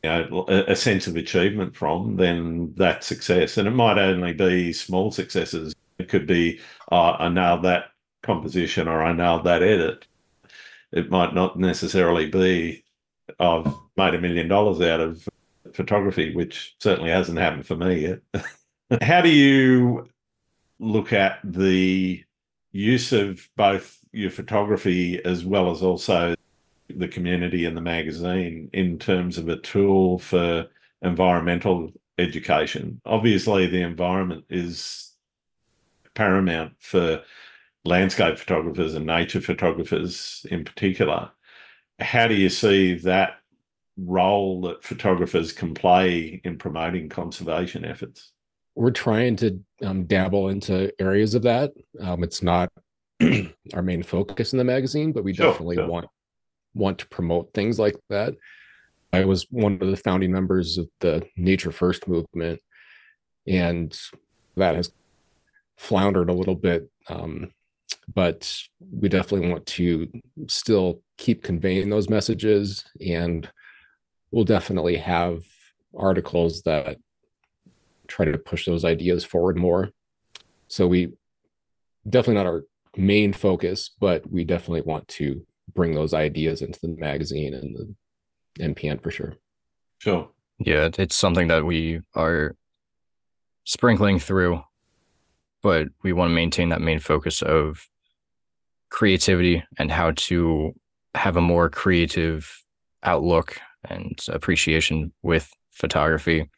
[0.03, 3.57] you know, a, sense of achievement from, then that's success.
[3.57, 5.75] And it might only be small successes.
[5.99, 6.59] It could be,
[6.91, 7.91] oh, I nailed that
[8.23, 10.07] composition or I nailed that edit.
[10.91, 12.83] It might not necessarily be,
[13.39, 15.27] I've made a million dollars out of
[15.73, 18.43] photography, which certainly hasn't happened for me yet.
[19.01, 20.09] How do you
[20.79, 22.23] look at the
[22.71, 26.35] use of both your photography as well as also
[26.97, 30.67] the community and the magazine in terms of a tool for
[31.01, 33.01] environmental education.
[33.06, 35.13] Obviously, the environment is
[36.13, 37.21] paramount for
[37.84, 41.32] landscape photographers and nature photographers in particular.
[41.99, 43.36] How do you see that
[43.97, 48.32] role that photographers can play in promoting conservation efforts?
[48.75, 51.73] We're trying to um, dabble into areas of that.
[51.99, 52.71] Um, it's not
[53.73, 55.88] our main focus in the magazine, but we sure, definitely sure.
[55.88, 56.08] want
[56.73, 58.36] want to promote things like that.
[59.13, 62.62] I was one of the founding members of the Nature First movement,
[63.45, 63.97] and
[64.55, 64.91] that has
[65.77, 66.89] floundered a little bit.
[67.10, 67.51] Um,
[68.13, 70.07] but we definitely want to
[70.47, 73.49] still keep conveying those messages, and
[74.31, 75.43] we'll definitely have
[75.97, 76.97] articles that
[78.07, 79.89] try to push those ideas forward more.
[80.67, 81.13] So we
[82.07, 82.63] definitely not our
[82.95, 88.63] main focus, but we definitely want to bring those ideas into the magazine and the
[88.63, 89.36] NPN for sure.
[89.99, 90.30] Sure.
[90.59, 92.55] Yeah, it's something that we are
[93.63, 94.61] sprinkling through,
[95.61, 97.88] but we want to maintain that main focus of
[98.89, 100.74] creativity and how to
[101.15, 102.63] have a more creative
[103.03, 103.59] outlook
[103.89, 106.49] and appreciation with photography.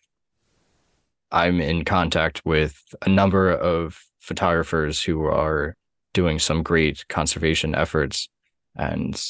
[1.31, 5.75] I'm in contact with a number of photographers who are
[6.13, 8.29] doing some great conservation efforts
[8.75, 9.21] and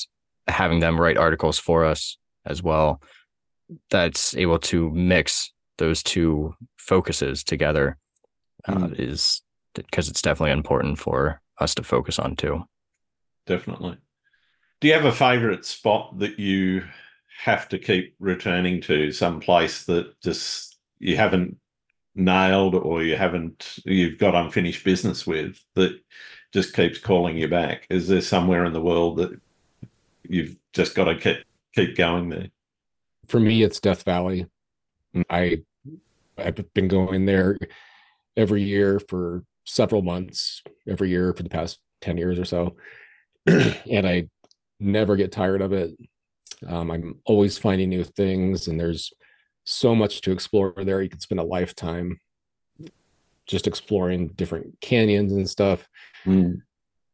[0.48, 3.02] having them write articles for us as well
[3.90, 7.98] that's able to mix those two focuses together
[8.68, 9.00] uh, mm.
[9.00, 9.42] is
[9.74, 12.64] because it's definitely important for us to focus on too.
[13.48, 13.98] Definitely.
[14.80, 16.84] Do you have a favorite spot that you
[17.44, 19.12] have to keep returning to?
[19.12, 21.58] Some place that just you haven't
[22.16, 26.00] nailed or you haven't you've got unfinished business with that
[26.54, 27.88] just keeps calling you back?
[27.90, 29.40] Is there somewhere in the world that
[30.28, 31.38] you've just got to keep
[31.74, 32.48] keep going there?
[33.28, 34.46] For me, it's Death Valley.
[35.30, 35.64] I
[36.38, 37.58] I've been going there
[38.38, 42.76] every year for several months, every year for the past 10 years or so.
[43.46, 44.28] and I
[44.80, 45.92] never get tired of it.
[46.68, 49.12] Um, I'm always finding new things, and there's
[49.66, 51.02] so much to explore there.
[51.02, 52.20] You could spend a lifetime
[53.48, 55.88] just exploring different canyons and stuff.
[56.26, 56.62] Mm.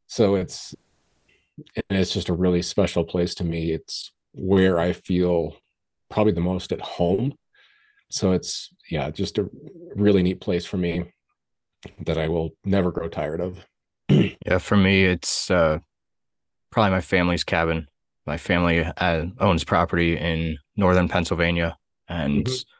[0.08, 0.76] So it's
[1.90, 3.72] and it's just a really special place to me.
[3.72, 5.58] It's where I feel
[6.10, 7.34] probably the most at home.
[8.10, 9.50] So it's yeah, just a
[9.96, 11.12] really neat place for me
[12.06, 13.66] that I will never grow tired of.
[14.10, 15.80] yeah, for me, it's uh,
[16.72, 17.88] probably my family's cabin.
[18.26, 21.78] My family uh, owns property in northern Pennsylvania
[22.08, 22.79] and mm-hmm.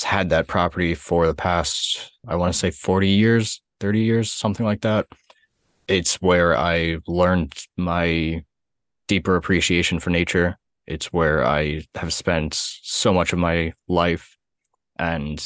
[0.00, 4.32] Has had that property for the past, I want to say 40 years, 30 years,
[4.32, 5.06] something like that.
[5.88, 8.44] It's where I learned my
[9.08, 10.56] deeper appreciation for nature.
[10.86, 14.36] It's where I have spent so much of my life.
[14.98, 15.44] And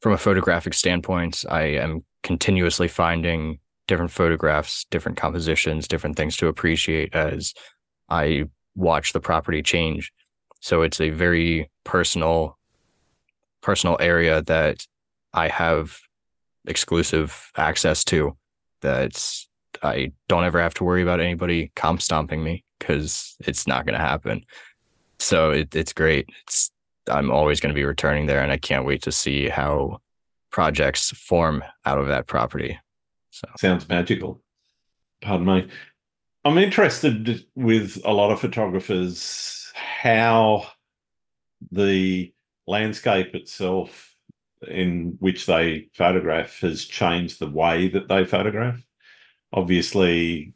[0.00, 6.48] from a photographic standpoint, I am continuously finding different photographs, different compositions, different things to
[6.48, 7.54] appreciate as
[8.08, 10.12] I watch the property change.
[10.60, 12.58] So it's a very personal,
[13.62, 14.86] personal area that
[15.32, 15.98] I have
[16.66, 18.36] exclusive access to.
[18.82, 19.22] That
[19.82, 23.98] I don't ever have to worry about anybody comp stomping me because it's not going
[23.98, 24.44] to happen.
[25.18, 26.28] So it, it's great.
[26.42, 26.70] It's
[27.08, 30.00] I'm always going to be returning there, and I can't wait to see how
[30.50, 32.78] projects form out of that property.
[33.30, 34.40] So sounds magical.
[35.20, 35.68] Pardon me.
[36.44, 40.66] I'm interested with a lot of photographers how
[41.70, 42.32] the
[42.70, 44.14] landscape itself
[44.68, 48.80] in which they photograph has changed the way that they photograph.
[49.52, 50.52] Obviously,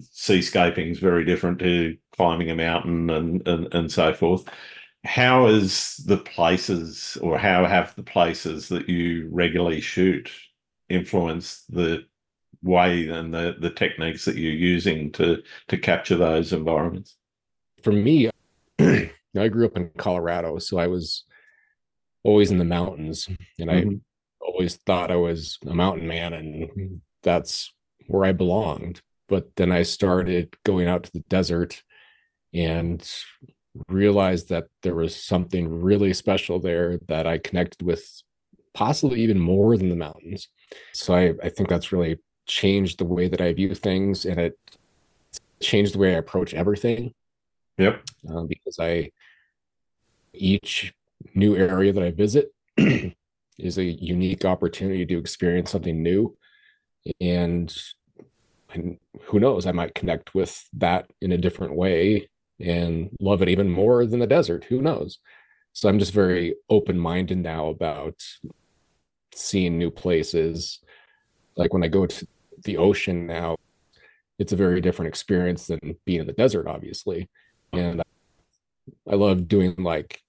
[0.00, 4.44] seascaping is very different to climbing a mountain and, and, and so forth
[5.04, 10.30] how is the places or how have the places that you regularly shoot
[10.88, 12.04] influenced the
[12.62, 17.16] way and the, the techniques that you're using to to capture those environments
[17.82, 18.30] for me
[19.38, 21.24] i grew up in colorado so i was
[22.24, 23.28] always in the mountains
[23.58, 23.90] and mm-hmm.
[23.90, 27.72] i always thought i was a mountain man and that's
[28.06, 31.82] where i belonged but then i started going out to the desert
[32.54, 33.08] and
[33.88, 38.22] realized that there was something really special there that I connected with
[38.74, 40.48] possibly even more than the mountains.
[40.92, 44.58] So I, I think that's really changed the way that I view things and it
[45.60, 47.12] changed the way I approach everything.
[47.78, 48.02] Yep.
[48.28, 49.10] Uh, because I,
[50.32, 50.94] each
[51.34, 52.52] new area that I visit
[53.58, 56.36] is a unique opportunity to experience something new.
[57.20, 57.74] And,
[58.72, 62.28] and who knows, I might connect with that in a different way
[62.60, 64.64] and love it even more than the desert.
[64.64, 65.18] Who knows?
[65.72, 68.14] So I'm just very open minded now about
[69.34, 70.80] seeing new places.
[71.56, 72.26] Like when I go to
[72.64, 73.56] the ocean now,
[74.38, 77.28] it's a very different experience than being in the desert, obviously.
[77.72, 78.02] And
[79.10, 80.20] I love doing like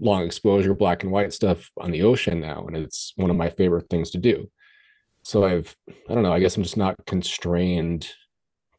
[0.00, 2.66] long exposure black and white stuff on the ocean now.
[2.66, 4.50] And it's one of my favorite things to do.
[5.22, 5.76] So I've,
[6.08, 8.08] I don't know, I guess I'm just not constrained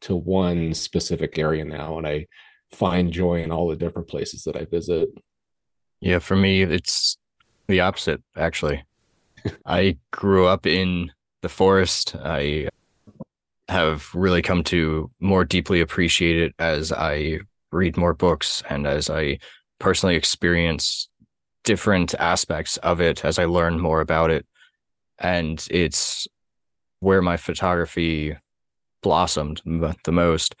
[0.00, 1.98] to one specific area now.
[1.98, 2.26] And I,
[2.70, 5.08] find joy in all the different places that I visit.
[6.00, 7.16] Yeah, for me, it's
[7.68, 8.84] the opposite, actually.
[9.66, 12.14] I grew up in the forest.
[12.16, 12.68] I
[13.68, 17.40] have really come to more deeply appreciate it as I
[17.72, 19.38] read more books and as I
[19.78, 21.08] personally experience
[21.64, 24.46] different aspects of it as I learn more about it.
[25.18, 26.26] And it's
[27.00, 28.36] where my photography
[29.02, 30.54] blossomed the most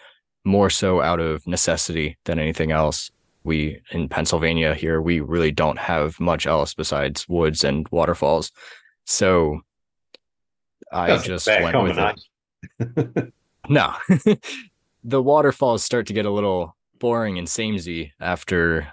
[0.44, 3.10] more so out of necessity than anything else.
[3.44, 8.52] We in Pennsylvania here, we really don't have much else besides woods and waterfalls.
[9.06, 9.60] So
[10.92, 13.32] I That's just went with it.
[13.68, 13.94] no,
[15.04, 18.86] the waterfalls start to get a little boring and samey after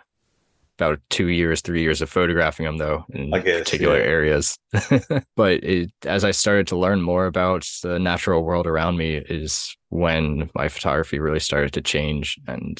[0.79, 4.05] about two years, three years of photographing them, though, in guess, particular yeah.
[4.05, 4.57] areas.
[5.35, 9.75] but it, as I started to learn more about the natural world around me, is
[9.89, 12.79] when my photography really started to change, and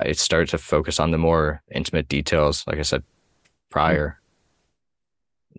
[0.00, 2.64] I started to focus on the more intimate details.
[2.66, 3.02] Like I said
[3.70, 4.20] prior,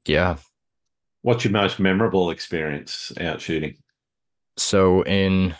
[0.05, 0.37] yeah.
[1.21, 3.77] What's your most memorable experience out shooting?
[4.57, 5.55] So in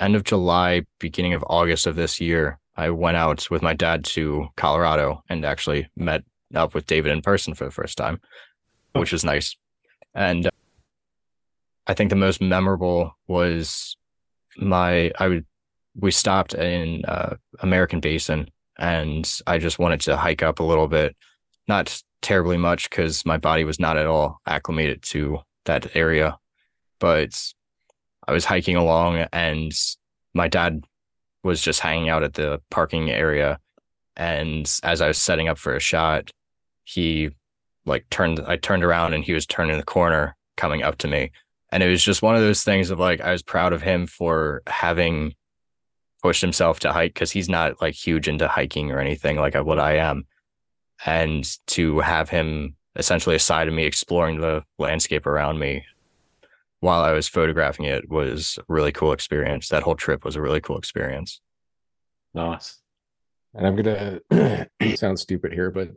[0.00, 4.04] end of July, beginning of August of this year, I went out with my dad
[4.06, 6.24] to Colorado and actually met
[6.54, 8.20] up with David in person for the first time,
[8.92, 9.56] which was nice.
[10.14, 10.50] And uh,
[11.86, 13.96] I think the most memorable was
[14.56, 15.46] my I would
[15.94, 18.48] we stopped in uh, American Basin
[18.78, 21.14] and I just wanted to hike up a little bit,
[21.68, 26.38] not terribly much because my body was not at all acclimated to that area,
[26.98, 27.52] but
[28.30, 29.72] I was hiking along and
[30.34, 30.84] my dad
[31.42, 33.58] was just hanging out at the parking area
[34.16, 36.30] and as I was setting up for a shot,
[36.84, 37.30] he
[37.86, 41.32] like turned I turned around and he was turning the corner coming up to me.
[41.72, 44.06] And it was just one of those things of like I was proud of him
[44.06, 45.34] for having
[46.22, 49.80] pushed himself to hike because he's not like huge into hiking or anything like what
[49.80, 50.24] I am.
[51.04, 55.84] And to have him essentially aside of me exploring the landscape around me
[56.80, 59.68] while I was photographing it was a really cool experience.
[59.68, 61.40] That whole trip was a really cool experience.
[62.34, 62.78] Nice.
[63.54, 64.66] And I'm gonna
[64.96, 65.90] sound stupid here, but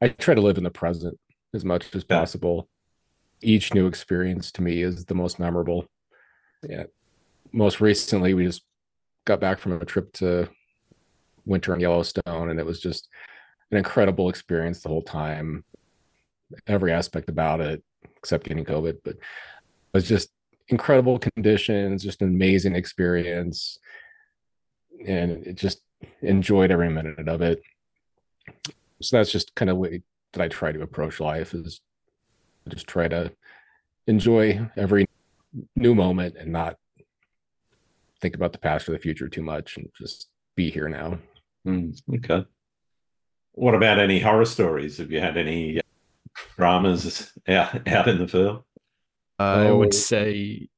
[0.00, 1.18] I try to live in the present
[1.54, 2.68] as much as possible.
[3.40, 5.86] Each new experience to me is the most memorable.
[6.68, 6.84] Yeah.
[7.52, 8.62] Most recently, we just
[9.24, 10.48] got back from a trip to
[11.44, 13.08] winter in Yellowstone, and it was just
[13.70, 15.64] an incredible experience the whole time.
[16.66, 17.82] Every aspect about it,
[18.18, 19.20] except getting COVID, but it
[19.94, 20.30] was just
[20.68, 23.78] incredible conditions, just an amazing experience
[25.06, 25.80] and it just
[26.22, 27.62] enjoyed every minute of it.
[29.00, 30.02] So that's just kind of way
[30.32, 31.80] that I try to approach life is
[32.68, 33.32] just try to
[34.06, 35.06] enjoy every
[35.76, 36.76] new moment and not
[38.20, 41.18] think about the past or the future too much and just be here now.
[41.66, 42.46] Mm, okay.
[43.52, 44.98] What about any horror stories?
[44.98, 45.80] Have you had any
[46.56, 48.64] dramas out out in the field?
[49.38, 49.96] I would oh.
[49.96, 50.68] say,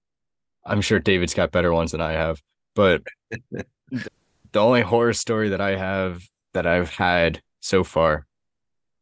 [0.64, 2.40] I'm sure David's got better ones than I have,
[2.74, 3.02] but
[3.90, 8.26] the only horror story that I have that I've had so far,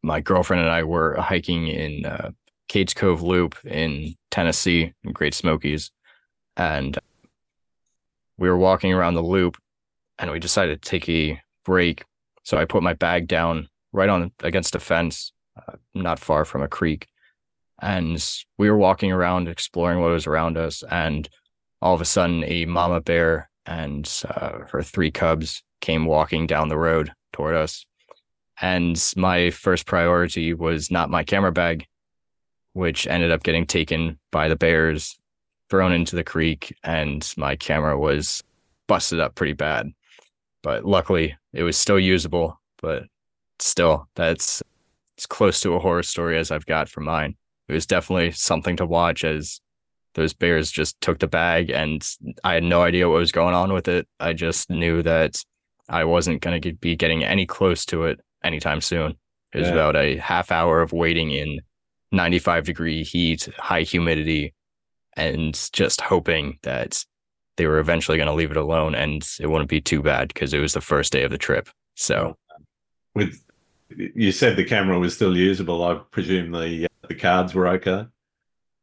[0.03, 2.31] my girlfriend and I were hiking in uh,
[2.69, 5.91] Cades Cove Loop in Tennessee, in Great Smokies,
[6.57, 6.99] and
[8.37, 9.57] we were walking around the loop,
[10.19, 12.05] and we decided to take a break.
[12.45, 15.33] So I put my bag down right on against a fence,
[15.67, 17.07] uh, not far from a creek,
[17.81, 18.23] and
[18.59, 21.29] we were walking around exploring what was around us, and
[21.81, 26.69] all of a sudden, a mama bear and uh, her three cubs came walking down
[26.69, 27.85] the road toward us.
[28.61, 31.87] And my first priority was not my camera bag,
[32.73, 35.17] which ended up getting taken by the bears,
[35.71, 38.43] thrown into the creek, and my camera was
[38.89, 39.93] busted up pretty bad.
[40.63, 42.59] But luckily, it was still usable.
[42.83, 43.05] But
[43.61, 44.63] still, that's
[45.19, 47.37] as close to a horror story as I've got for mine.
[47.69, 49.61] It was definitely something to watch as
[50.15, 52.07] those bears just took the bag and
[52.43, 54.09] I had no idea what was going on with it.
[54.19, 55.43] I just knew that
[55.89, 59.17] I wasn't going to be getting any close to it anytime soon.
[59.53, 59.75] It was yeah.
[59.75, 61.61] about a half hour of waiting in
[62.13, 64.55] 95 degree heat, high humidity,
[65.17, 67.05] and just hoping that
[67.57, 70.55] they were eventually going to leave it alone and it wouldn't be too bad because
[70.55, 71.69] it was the first day of the trip.
[71.97, 72.37] So,
[73.15, 73.41] with
[73.97, 78.07] you said the camera was still usable, I presume the the cards were okay.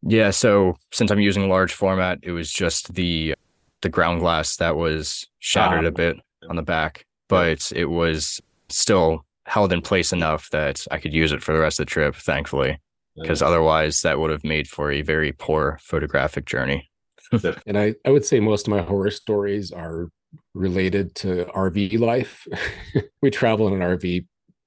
[0.01, 3.35] Yeah, so since I'm using large format, it was just the
[3.81, 6.17] the ground glass that was shattered um, a bit
[6.49, 11.31] on the back, but it was still held in place enough that I could use
[11.31, 12.79] it for the rest of the trip, thankfully,
[13.15, 16.89] because otherwise that would have made for a very poor photographic journey.
[17.65, 20.09] and I, I would say most of my horror stories are
[20.53, 22.47] related to RV life.
[23.21, 24.25] we travel in an RV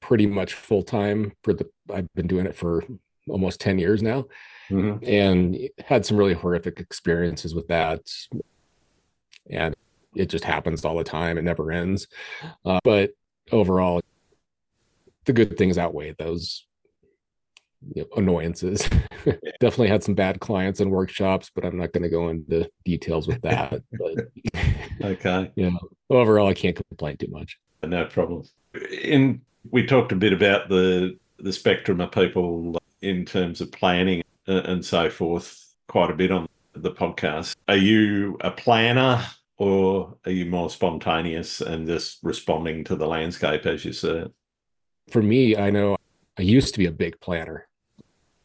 [0.09, 2.82] pretty much full time for the I've been doing it for
[3.28, 4.24] almost 10 years now
[4.70, 5.04] mm-hmm.
[5.06, 8.00] and had some really horrific experiences with that.
[9.50, 9.76] And
[10.16, 11.36] it just happens all the time.
[11.36, 12.09] It never ends.
[12.64, 13.11] Uh, but
[13.52, 14.00] overall,
[15.26, 16.66] the good things outweigh those
[17.94, 18.88] you know, annoyances.
[19.61, 23.28] Definitely had some bad clients and workshops, but I'm not going to go into details
[23.28, 23.82] with that.
[23.92, 25.70] But okay, yeah,
[26.09, 27.59] overall, I can't complain too much.
[27.82, 28.44] No problem.
[29.02, 34.22] In we talked a bit about the the spectrum of people in terms of planning
[34.46, 37.54] and so forth quite a bit on the podcast.
[37.68, 39.24] Are you a planner
[39.56, 44.32] or are you more spontaneous and just responding to the landscape as you see it?
[45.10, 45.96] For me, I know
[46.38, 47.68] I used to be a big planner,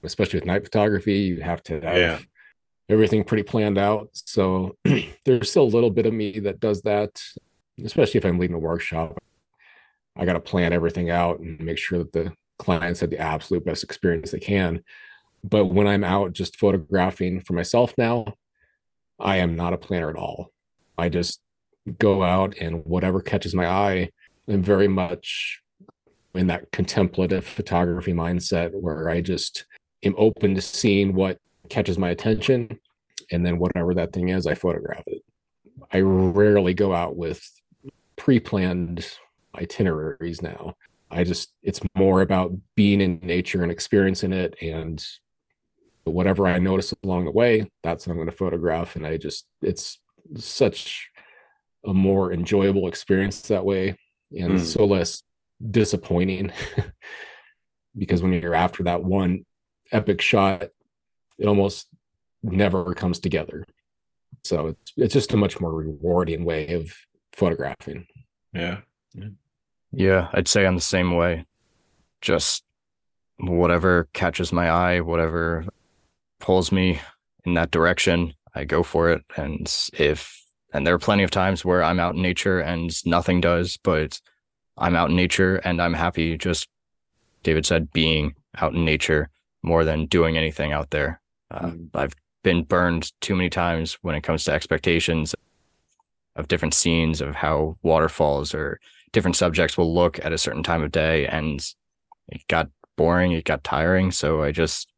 [0.04, 1.20] especially with night photography.
[1.20, 2.20] You have to have yeah.
[2.90, 4.10] everything pretty planned out.
[4.14, 4.78] So
[5.26, 7.22] there's still a little bit of me that does that,
[7.84, 9.18] especially if I'm leading a workshop.
[10.16, 13.66] I got to plan everything out and make sure that the clients have the absolute
[13.66, 14.84] best experience they can.
[15.44, 18.26] But when I'm out just photographing for myself now,
[19.20, 20.52] I am not a planner at all.
[20.98, 21.42] I just
[22.00, 24.10] go out and whatever catches my eye,
[24.48, 25.62] I'm very much
[26.34, 29.66] in that contemplative photography mindset where I just
[30.04, 31.40] am open to seeing what
[31.70, 32.80] catches my attention.
[33.32, 35.24] And then whatever that thing is, I photograph it.
[35.92, 37.44] I rarely go out with
[38.16, 39.08] pre planned
[39.56, 40.76] itineraries now.
[41.12, 44.56] I just, it's more about being in nature and experiencing it.
[44.62, 45.04] And
[46.06, 48.96] whatever I notice along the way, that's what I'm going to photograph.
[48.96, 50.00] And I just, it's
[50.38, 51.10] such
[51.86, 53.98] a more enjoyable experience that way
[54.32, 54.60] and mm.
[54.60, 55.22] so less
[55.70, 56.52] disappointing
[57.98, 59.46] because when you're after that one
[59.92, 60.64] epic shot,
[61.38, 61.88] it almost
[62.42, 63.66] never comes together.
[64.44, 66.94] So it's, it's just a much more rewarding way of
[67.32, 68.08] photographing.
[68.54, 68.80] Yeah.
[69.14, 69.30] yeah.
[69.94, 71.46] Yeah, I'd say I'm the same way.
[72.22, 72.64] Just
[73.38, 75.66] whatever catches my eye, whatever
[76.40, 77.00] pulls me
[77.46, 79.24] in that direction, I go for it.
[79.38, 83.40] And if, and there are plenty of times where I'm out in nature and nothing
[83.40, 84.20] does, but
[84.78, 86.68] I'm out in nature and I'm happy just,
[87.44, 89.30] David said, being out in nature
[89.62, 91.22] more than doing anything out there.
[91.52, 91.72] Uh.
[91.94, 95.36] I've been burned too many times when it comes to expectations
[96.36, 98.80] of different scenes of how waterfalls or
[99.14, 101.66] different subjects will look at a certain time of day and
[102.28, 104.12] it got boring it got tiring.
[104.12, 104.92] So i just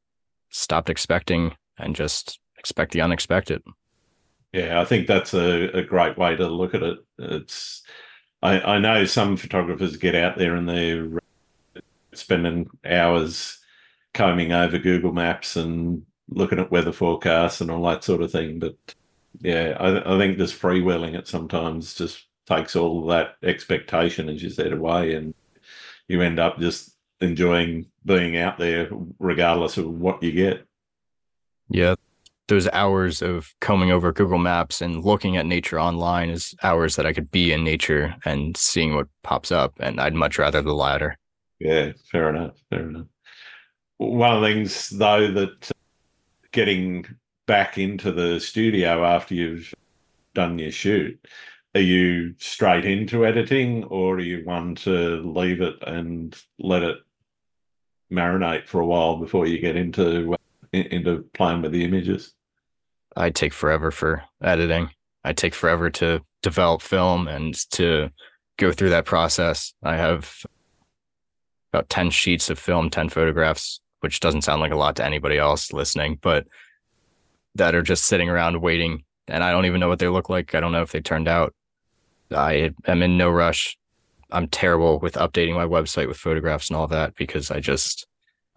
[0.49, 3.61] stopped expecting and just expect the unexpected.
[4.51, 6.97] Yeah i think that's a, a great way to look at it.
[7.20, 7.84] It's
[8.41, 11.07] I, I know some photographers get out there and they're
[12.13, 13.59] spending hours
[14.13, 18.59] combing over google maps and looking at weather forecasts and all that sort of thing.
[18.59, 18.76] But
[19.41, 24.50] yeah i, I think just freewheeling it sometimes just takes all that expectation, as you
[24.50, 25.34] said, away, and
[26.08, 28.89] you end up just enjoying being out there,
[29.20, 30.66] regardless of what you get.
[31.70, 31.96] Yeah,
[32.48, 37.06] those hours of combing over Google Maps and looking at nature online is hours that
[37.06, 40.74] I could be in nature and seeing what pops up, and I'd much rather the
[40.74, 41.18] latter.
[41.60, 42.56] Yeah, fair enough.
[42.70, 43.08] Fair enough.
[43.98, 45.74] One of the things, though, that uh,
[46.52, 47.06] getting
[47.48, 49.74] back into the studio after you've
[50.34, 51.20] done your shoot
[51.76, 56.97] are you straight into editing or are you one to leave it and let it
[58.11, 60.38] marinate for a while before you get into uh,
[60.71, 62.34] into playing with the images?
[63.17, 64.89] I take forever for editing.
[65.26, 68.09] I take forever to develop film and to
[68.57, 69.73] go through that process.
[69.84, 70.45] I have
[71.73, 75.38] about 10 sheets of film 10 photographs which doesn't sound like a lot to anybody
[75.38, 76.47] else listening but
[77.55, 80.55] that are just sitting around waiting and i don't even know what they look like.
[80.55, 81.53] I don't know if they turned out
[82.32, 83.78] I am in no rush.
[84.32, 88.07] I'm terrible with updating my website with photographs and all that because I just,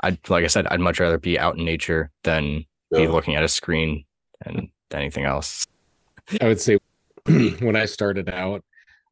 [0.02, 3.00] I like I said, I'd much rather be out in nature than yeah.
[3.00, 4.04] be looking at a screen
[4.44, 5.66] and anything else.
[6.40, 6.78] I would say
[7.26, 8.64] when I started out,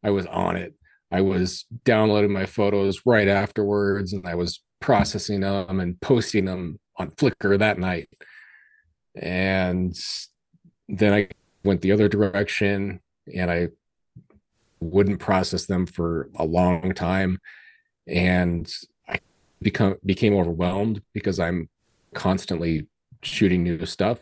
[0.03, 0.75] I was on it.
[1.11, 6.79] I was downloading my photos right afterwards and I was processing them and posting them
[6.97, 8.09] on Flickr that night.
[9.15, 9.95] And
[10.89, 11.29] then I
[11.65, 13.01] went the other direction
[13.35, 13.69] and I
[14.81, 17.39] wouldn't process them for a long time.
[18.07, 18.73] And
[19.09, 19.19] i
[19.61, 21.69] become became overwhelmed because i'm
[22.15, 22.87] constantly
[23.23, 24.19] shooting new stuff.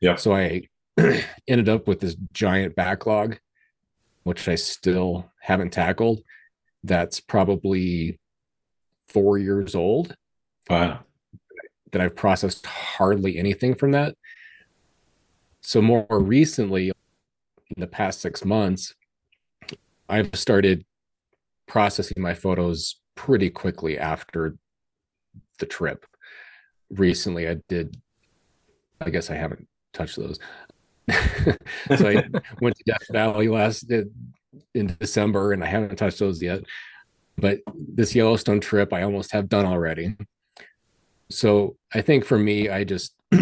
[0.00, 0.16] Yeah.
[0.16, 0.62] So i
[1.48, 3.38] ended up with this giant backlog
[4.24, 6.22] which i still haven't tackled
[6.84, 8.18] that's probably
[9.08, 10.14] four years old.
[10.68, 11.00] Wow.
[11.92, 14.16] That i've processed hardly anything from that.
[15.60, 18.94] So more recently in the past six months
[20.08, 20.84] I've started
[21.66, 24.56] processing my photos pretty quickly after
[25.58, 26.06] the trip.
[26.90, 28.00] Recently, I did,
[29.00, 30.38] I guess I haven't touched those.
[31.10, 32.24] so I
[32.60, 34.02] went to Death Valley last uh,
[34.74, 36.60] in December and I haven't touched those yet.
[37.36, 40.16] But this Yellowstone trip, I almost have done already.
[41.30, 43.14] So I think for me, I just,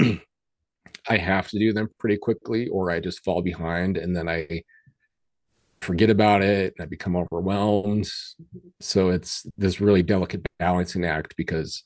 [1.08, 4.62] I have to do them pretty quickly or I just fall behind and then I
[5.86, 8.08] forget about it and I become overwhelmed.
[8.80, 11.82] So it's this really delicate balancing act because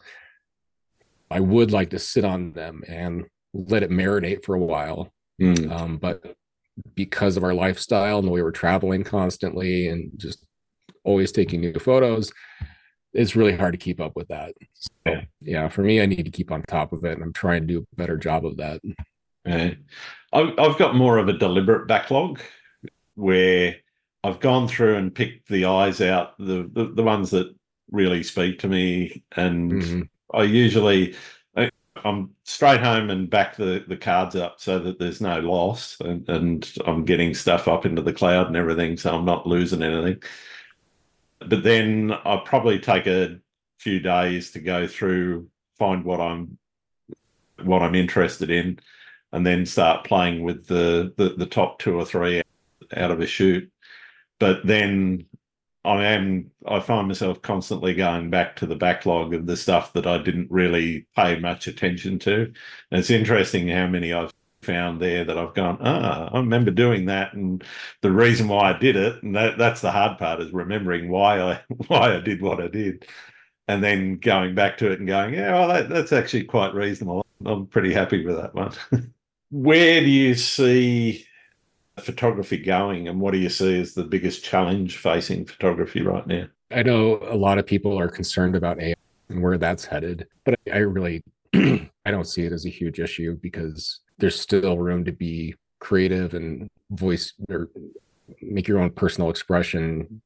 [1.30, 5.12] I would like to sit on them and let it marinate for a while.
[5.40, 5.70] Mm.
[5.70, 6.34] Um, but
[6.94, 10.44] because of our lifestyle and the way we're traveling constantly and just
[11.04, 12.32] always taking new photos,
[13.12, 14.54] it's really hard to keep up with that.
[14.74, 17.62] So, yeah, for me, I need to keep on top of it, and I'm trying
[17.62, 18.80] to do a better job of that.
[19.44, 19.74] Yeah.
[20.32, 22.40] I've got more of a deliberate backlog
[23.14, 23.76] where
[24.22, 27.54] I've gone through and picked the eyes out, the the, the ones that
[27.90, 30.02] really speak to me, and mm-hmm.
[30.32, 31.14] I usually
[32.04, 36.28] I'm straight home and back the, the cards up so that there's no loss, and,
[36.28, 40.22] and I'm getting stuff up into the cloud and everything, so I'm not losing anything.
[41.40, 43.38] But then I'll probably take a
[43.78, 45.48] few days to go through,
[45.78, 46.58] find what I'm
[47.62, 48.78] what I'm interested in,
[49.32, 52.42] and then start playing with the the, the top two or three
[52.96, 53.70] out of a shoot.
[54.40, 55.26] But then
[55.84, 60.06] I am I find myself constantly going back to the backlog of the stuff that
[60.06, 62.52] I didn't really pay much attention to.
[62.90, 67.06] And it's interesting how many I've found there that I've gone, ah, I remember doing
[67.06, 67.64] that and
[68.02, 69.22] the reason why I did it.
[69.22, 72.68] And that, that's the hard part is remembering why I why I did what I
[72.68, 73.06] did.
[73.68, 77.24] And then going back to it and going, yeah, well, that, that's actually quite reasonable.
[77.46, 78.72] I'm pretty happy with that one.
[79.50, 81.26] Where do you see
[82.00, 86.46] photography going and what do you see as the biggest challenge facing photography right now?
[86.70, 88.94] I know a lot of people are concerned about AI
[89.28, 91.22] and where that's headed, but I really
[91.54, 96.34] I don't see it as a huge issue because there's still room to be creative
[96.34, 97.70] and voice or
[98.40, 100.20] make your own personal expression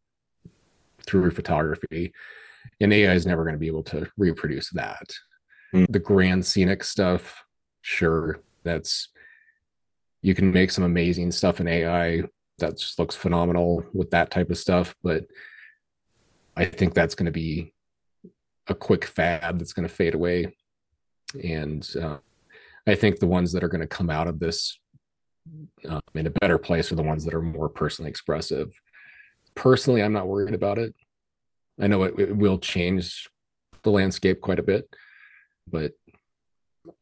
[1.06, 2.12] through photography.
[2.80, 5.06] And AI is never going to be able to reproduce that.
[5.74, 5.86] Mm.
[5.88, 7.44] The grand scenic stuff,
[7.82, 9.08] sure, that's
[10.24, 12.22] you can make some amazing stuff in AI
[12.58, 14.94] that just looks phenomenal with that type of stuff.
[15.02, 15.26] But
[16.56, 17.74] I think that's going to be
[18.66, 20.56] a quick fad that's going to fade away.
[21.44, 22.16] And uh,
[22.86, 24.78] I think the ones that are going to come out of this
[25.86, 28.72] um, in a better place are the ones that are more personally expressive.
[29.54, 30.94] Personally, I'm not worried about it.
[31.78, 33.28] I know it, it will change
[33.82, 34.88] the landscape quite a bit,
[35.70, 35.92] but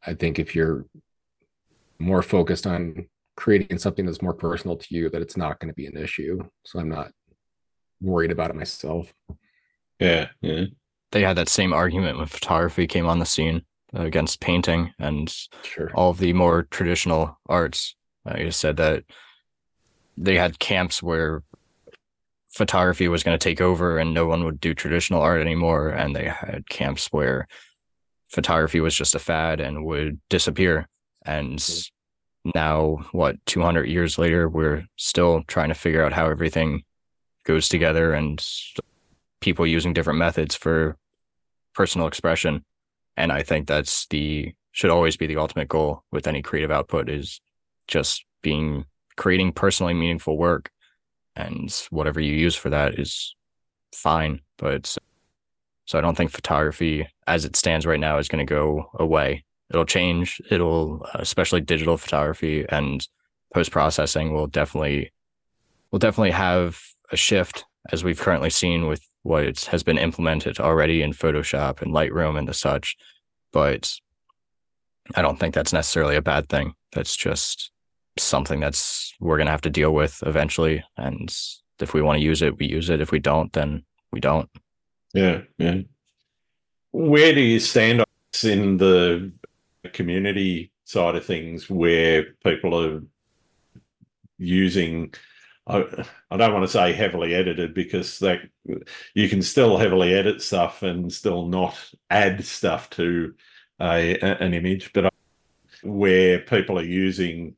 [0.04, 0.86] I think if you're
[2.00, 3.06] more focused on
[3.36, 6.42] creating something that's more personal to you that it's not going to be an issue.
[6.64, 7.10] So i'm not
[8.00, 9.12] worried about it myself.
[9.98, 10.64] Yeah yeah.
[11.12, 13.62] They had that same argument when photography came on the scene
[13.94, 15.90] against painting and sure.
[15.94, 17.94] all of the more traditional arts.
[18.24, 19.04] I just said that
[20.16, 21.42] they had camps where
[22.54, 26.14] photography was going to take over and no one would do traditional art anymore and
[26.14, 27.46] they had camps where
[28.28, 30.88] photography was just a fad and would disappear.
[31.24, 31.91] And mm-hmm
[32.54, 36.82] now what 200 years later we're still trying to figure out how everything
[37.44, 38.44] goes together and
[39.40, 40.96] people using different methods for
[41.74, 42.64] personal expression.
[43.16, 47.08] And i think that's the should always be the ultimate goal with any creative output
[47.08, 47.40] is
[47.86, 48.86] just being
[49.16, 50.70] creating personally meaningful work.
[51.36, 53.34] And whatever you use for that is
[53.94, 54.96] fine but
[55.84, 59.44] so i don't think photography as it stands right now is going to go away
[59.72, 60.40] it'll change.
[60.50, 63.06] It'll, uh, especially digital photography and
[63.54, 65.12] post processing will definitely,
[65.90, 71.02] will definitely have a shift as we've currently seen with what has been implemented already
[71.02, 72.96] in Photoshop and Lightroom and the such.
[73.52, 73.92] But
[75.14, 76.74] I don't think that's necessarily a bad thing.
[76.92, 77.70] That's just
[78.18, 80.84] something that's we're going to have to deal with eventually.
[80.96, 81.34] And
[81.80, 83.00] if we want to use it, we use it.
[83.00, 84.48] If we don't, then we don't.
[85.14, 85.42] Yeah.
[85.58, 85.80] Yeah.
[86.92, 88.04] Where do you stand
[88.44, 89.32] in the
[89.90, 93.02] community side of things where people are
[94.38, 95.12] using
[95.66, 98.40] I, I don't want to say heavily edited because that
[99.14, 101.78] you can still heavily edit stuff and still not
[102.10, 103.34] add stuff to
[103.80, 105.12] a, an image, but
[105.82, 107.56] where people are using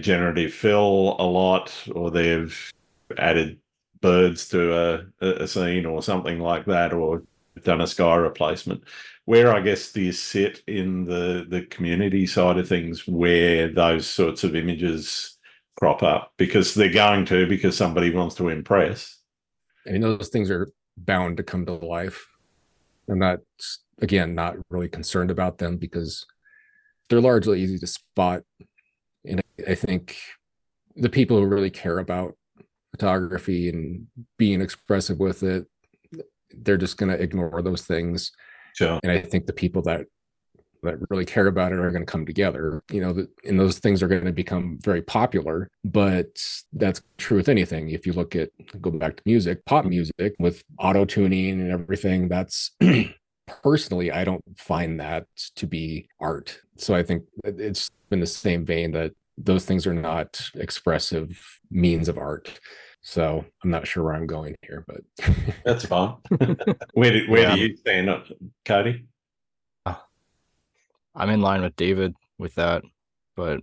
[0.00, 2.72] generative fill a lot or they've
[3.18, 3.58] added
[4.00, 7.22] birds to a, a scene or something like that or
[7.64, 8.82] done a sky replacement
[9.24, 14.44] where I guess you sit in the the community side of things where those sorts
[14.44, 15.38] of images
[15.78, 19.18] crop up because they're going to because somebody wants to impress.
[19.86, 22.26] I mean, those things are bound to come to life.
[23.08, 23.38] I'm not
[24.00, 26.26] again not really concerned about them because
[27.08, 28.42] they're largely easy to spot,
[29.24, 30.16] and I think
[30.96, 32.34] the people who really care about
[32.90, 34.06] photography and
[34.36, 35.66] being expressive with it,
[36.50, 38.32] they're just going to ignore those things
[39.02, 40.06] And I think the people that
[40.82, 42.82] that really care about it are going to come together.
[42.90, 45.68] You know, and those things are going to become very popular.
[45.84, 47.90] But that's true with anything.
[47.90, 48.50] If you look at
[48.80, 52.72] go back to music, pop music with auto tuning and everything, that's
[53.62, 55.26] personally, I don't find that
[55.56, 56.60] to be art.
[56.76, 62.08] So I think it's in the same vein that those things are not expressive means
[62.08, 62.58] of art.
[63.02, 65.00] So I'm not sure where I'm going here, but
[65.64, 66.16] that's fine.
[66.92, 67.54] where do, where yeah.
[67.54, 68.26] do you stand up,
[68.64, 69.06] Cody?
[69.86, 69.94] Uh,
[71.14, 72.82] I'm in line with David with that,
[73.36, 73.60] but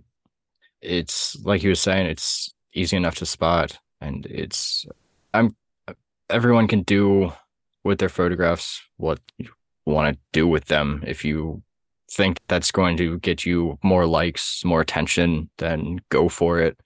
[0.80, 4.86] it's like he was saying, it's easy enough to spot, and it's
[5.32, 5.56] I'm
[6.30, 7.32] everyone can do
[7.84, 9.48] with their photographs what you
[9.86, 11.02] want to do with them.
[11.06, 11.62] If you
[12.10, 16.78] think that's going to get you more likes, more attention, then go for it.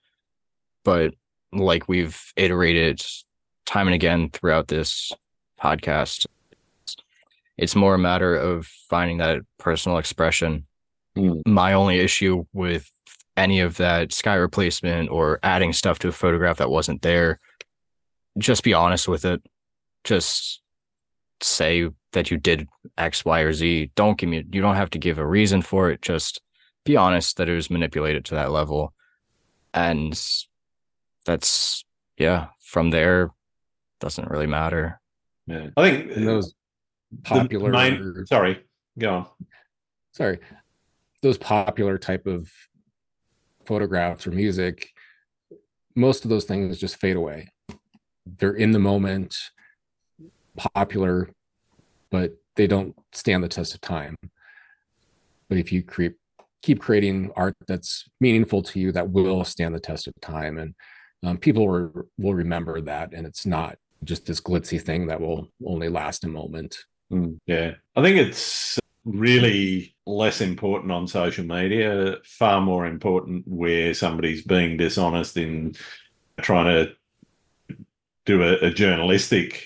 [0.83, 1.13] But
[1.55, 3.01] like we've iterated
[3.65, 5.11] time and again throughout this
[5.61, 6.25] podcast,
[7.57, 10.65] it's more a matter of finding that personal expression.
[11.15, 11.41] Mm.
[11.45, 12.89] My only issue with
[13.37, 17.39] any of that sky replacement or adding stuff to a photograph that wasn't there,
[18.37, 19.41] just be honest with it.
[20.03, 20.61] Just
[21.41, 23.91] say that you did X, Y, or Z.
[23.95, 26.01] Don't give me, you don't have to give a reason for it.
[26.01, 26.41] Just
[26.83, 28.93] be honest that it was manipulated to that level.
[29.73, 30.19] And
[31.25, 31.83] that's,
[32.17, 33.31] yeah, from there,
[33.99, 34.99] doesn't really matter.
[35.47, 35.69] Yeah.
[35.77, 36.53] I think those
[37.25, 38.63] uh, popular, main, sorry,
[38.97, 39.27] go on.
[40.11, 40.39] Sorry.
[41.21, 42.51] Those popular type of
[43.65, 44.89] photographs or music,
[45.95, 47.49] most of those things just fade away.
[48.25, 49.35] They're in the moment,
[50.55, 51.29] popular,
[52.09, 54.15] but they don't stand the test of time.
[55.49, 56.13] But if you create
[56.61, 60.73] keep creating art that's meaningful to you that will stand the test of time and
[61.23, 65.49] um, people will, will remember that and it's not just this glitzy thing that will
[65.65, 66.77] only last a moment.
[67.11, 67.75] Mm, yeah.
[67.95, 74.77] I think it's really less important on social media far more important where somebody's being
[74.77, 75.73] dishonest in
[76.41, 77.75] trying to
[78.25, 79.65] do a, a journalistic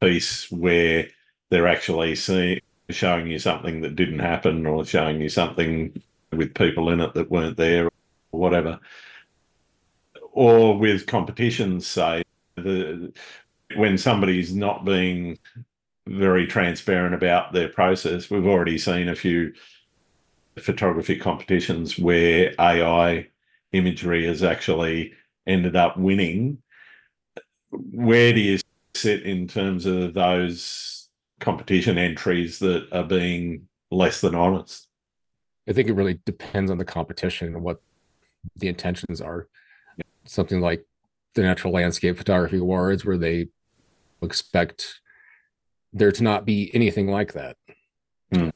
[0.00, 1.08] piece where
[1.50, 6.02] they're actually seeing showing you something that didn't happen or showing you something
[6.32, 8.80] with people in it that weren't there or whatever
[10.32, 12.22] or with competitions say
[12.56, 13.12] the
[13.76, 15.38] when somebody's not being
[16.06, 19.52] very transparent about their process we've already seen a few
[20.58, 23.26] photography competitions where ai
[23.72, 25.12] imagery has actually
[25.46, 26.58] ended up winning
[27.70, 28.58] where do you
[28.94, 31.08] sit in terms of those
[31.40, 34.88] competition entries that are being less than honest?
[35.68, 37.80] I think it really depends on the competition and what
[38.56, 39.48] the intentions are.
[40.30, 40.86] Something like
[41.34, 43.48] the Natural Landscape Photography Awards, where they
[44.22, 45.00] expect
[45.92, 47.56] there to not be anything like that.
[48.32, 48.50] Hmm.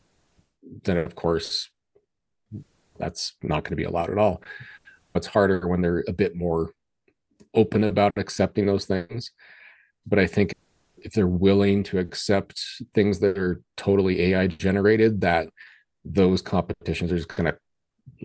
[0.85, 1.70] Then, of course,
[2.97, 4.41] that's not going to be allowed at all.
[5.16, 6.75] It's harder when they're a bit more
[7.55, 9.33] open about accepting those things.
[10.07, 10.55] But I think
[10.99, 12.62] if they're willing to accept
[12.95, 15.49] things that are totally AI generated, that
[16.05, 17.59] those competitions are just going to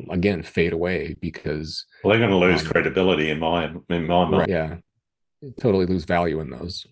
[0.10, 4.26] again fade away because well, they're going to lose um, credibility in my in my
[4.26, 4.32] mind.
[4.32, 4.78] Right, yeah,
[5.60, 6.86] totally lose value in those.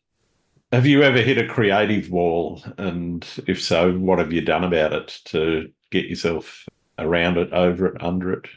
[0.72, 4.94] Have you ever hit a creative wall, and if so, what have you done about
[4.94, 6.66] it to get yourself
[7.00, 8.48] around it, over it, under it?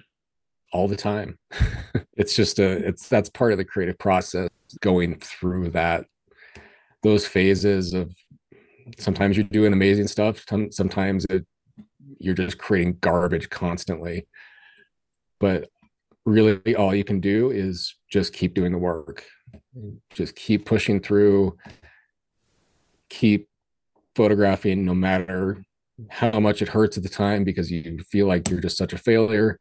[0.72, 1.39] All the time.
[2.16, 4.49] it's just a it's that's part of the creative process
[4.81, 6.05] going through that
[7.03, 8.14] those phases of
[8.99, 11.47] sometimes you're doing amazing stuff sometimes it,
[12.21, 14.29] you're just creating garbage constantly.
[15.41, 15.71] But
[16.27, 19.25] really all you can do is just keep doing the work.
[20.12, 21.57] Just keep pushing through.
[23.09, 23.49] Keep
[24.14, 25.64] photographing no matter
[26.09, 28.99] how much it hurts at the time because you feel like you're just such a
[28.99, 29.59] failure.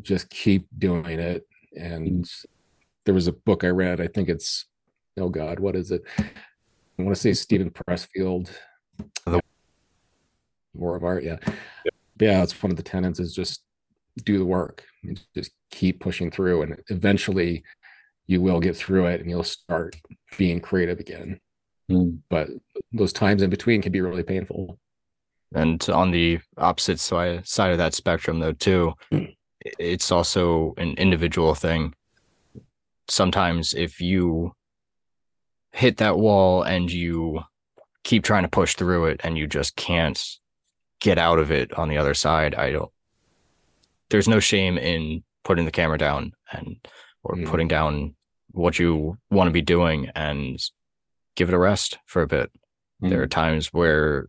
[0.00, 1.46] Just keep doing it.
[1.76, 2.28] And
[3.04, 4.00] there was a book i read.
[4.00, 4.66] I think it's
[5.18, 6.02] oh god what is it?
[6.18, 8.50] I want to say Steven Pressfield.
[9.24, 9.40] The-
[10.74, 11.36] War of Art, yeah.
[11.46, 11.90] yeah.
[12.20, 13.62] Yeah, that's one of the tenets is just
[14.24, 14.84] do the work.
[15.34, 17.62] Just keep pushing through and eventually
[18.26, 19.96] you will get through it and you'll start
[20.36, 21.40] being creative again.
[21.90, 22.18] Mm.
[22.28, 22.48] But
[22.92, 24.78] those times in between can be really painful.
[25.54, 29.34] And on the opposite side side of that spectrum though too, mm.
[29.78, 31.94] it's also an individual thing.
[33.08, 34.52] Sometimes if you
[35.72, 37.40] hit that wall and you
[38.04, 40.22] keep trying to push through it and you just can't
[41.00, 42.90] get out of it on the other side i don't
[44.10, 46.76] there's no shame in putting the camera down and
[47.22, 47.46] or mm.
[47.46, 48.14] putting down
[48.52, 50.58] what you want to be doing and
[51.36, 52.50] give it a rest for a bit
[53.02, 53.08] mm.
[53.08, 54.28] there are times where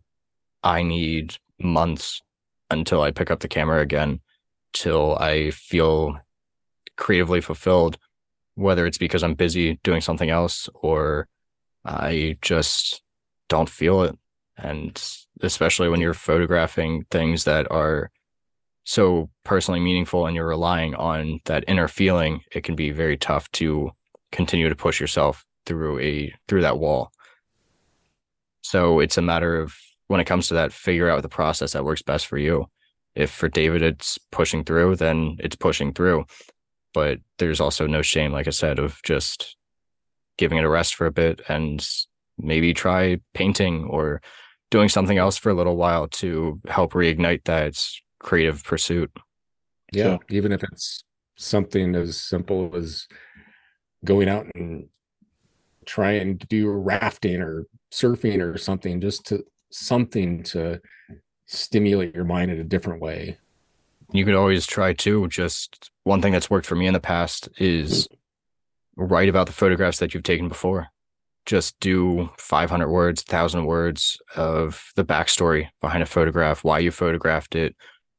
[0.62, 2.22] i need months
[2.70, 4.20] until i pick up the camera again
[4.72, 6.18] till i feel
[6.96, 7.98] creatively fulfilled
[8.54, 11.28] whether it's because i'm busy doing something else or
[11.84, 13.02] I just
[13.48, 14.16] don't feel it.
[14.56, 15.00] And
[15.40, 18.10] especially when you're photographing things that are
[18.84, 23.50] so personally meaningful and you're relying on that inner feeling, it can be very tough
[23.52, 23.90] to
[24.30, 27.12] continue to push yourself through a through that wall.
[28.62, 29.74] So it's a matter of
[30.08, 32.66] when it comes to that, figure out the process that works best for you.
[33.14, 36.24] If for David it's pushing through, then it's pushing through.
[36.94, 39.56] But there's also no shame, like I said, of just
[40.36, 41.86] giving it a rest for a bit and
[42.42, 44.20] maybe try painting or
[44.70, 47.78] doing something else for a little while to help reignite that
[48.18, 49.10] creative pursuit.
[49.92, 51.04] Yeah, so, even if it's
[51.36, 53.06] something as simple as
[54.04, 54.88] going out and
[55.84, 60.80] trying to do rafting or surfing or something just to something to
[61.46, 63.38] stimulate your mind in a different way.
[64.12, 65.28] You could always try too.
[65.28, 68.16] Just one thing that's worked for me in the past is mm.
[68.96, 70.88] write about the photographs that you've taken before.
[71.44, 77.56] Just do 500 words, 1,000 words of the backstory behind a photograph, why you photographed
[77.56, 77.74] it,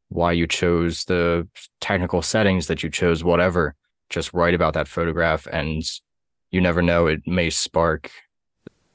[0.10, 1.48] why you chose the
[1.80, 3.76] technical settings that you chose, whatever.
[4.10, 5.84] Just write about that photograph, and
[6.52, 8.12] you never know, it may spark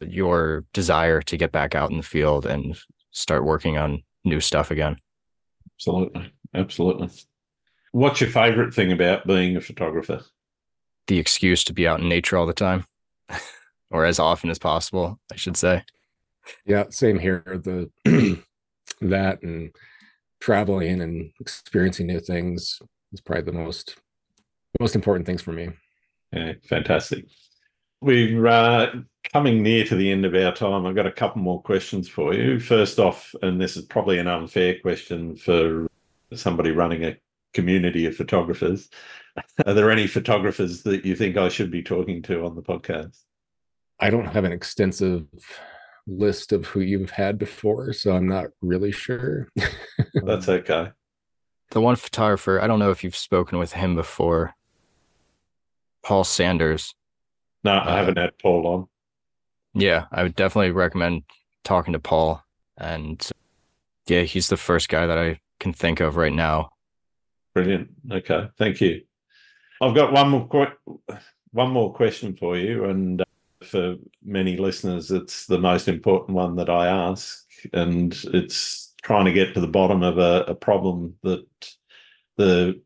[0.00, 2.78] your desire to get back out in the field and
[3.10, 4.96] start working on new stuff again.
[5.74, 6.32] Absolutely.
[6.54, 7.08] Absolutely.
[7.92, 10.22] What's your favorite thing about being a photographer?
[11.06, 12.84] The excuse to be out in nature all the time,
[13.90, 15.82] or as often as possible, I should say.
[16.64, 17.42] Yeah, same here.
[17.46, 17.90] The
[19.00, 19.74] that and
[20.40, 22.80] traveling and experiencing new things
[23.12, 23.96] is probably the most
[24.80, 25.70] most important things for me.
[26.32, 27.24] Yeah, fantastic.
[28.00, 28.94] We're uh,
[29.32, 30.86] coming near to the end of our time.
[30.86, 32.60] I've got a couple more questions for you.
[32.60, 35.88] First off, and this is probably an unfair question for
[36.32, 37.16] somebody running a
[37.54, 38.88] community of photographers.
[39.66, 43.24] Are there any photographers that you think I should be talking to on the podcast?
[44.00, 45.26] I don't have an extensive
[46.06, 49.48] list of who you've had before, so I'm not really sure.
[50.14, 50.90] That's okay.
[51.70, 54.54] The one photographer, I don't know if you've spoken with him before.
[56.02, 56.94] Paul Sanders.
[57.64, 58.86] No, I uh, haven't had Paul on.
[59.74, 61.24] Yeah, I would definitely recommend
[61.64, 62.42] talking to Paul.
[62.78, 63.28] And
[64.06, 66.70] yeah, he's the first guy that I can think of right now.
[67.54, 67.90] Brilliant.
[68.10, 69.02] Okay, thank you.
[69.82, 71.00] I've got one more qu-
[71.50, 73.24] one more question for you, and uh,
[73.62, 79.32] for many listeners, it's the most important one that I ask, and it's trying to
[79.32, 81.44] get to the bottom of a, a problem that
[82.36, 82.80] the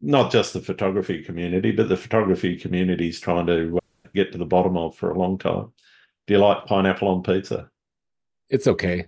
[0.00, 3.78] not just the photography community, but the photography community is trying to
[4.14, 5.72] get to the bottom of for a long time.
[6.26, 7.70] Do you like pineapple on pizza?
[8.48, 9.06] It's okay.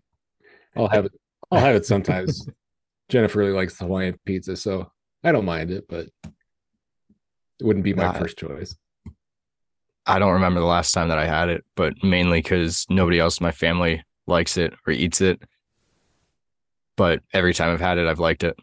[0.76, 1.12] I'll have it.
[1.50, 2.48] I'll have it sometimes.
[3.08, 4.90] Jennifer really likes Hawaiian pizza, so
[5.22, 8.74] I don't mind it, but it wouldn't be my first choice.
[10.06, 13.38] I don't remember the last time that I had it, but mainly because nobody else
[13.38, 15.40] in my family likes it or eats it.
[16.96, 18.56] But every time I've had it, I've liked it.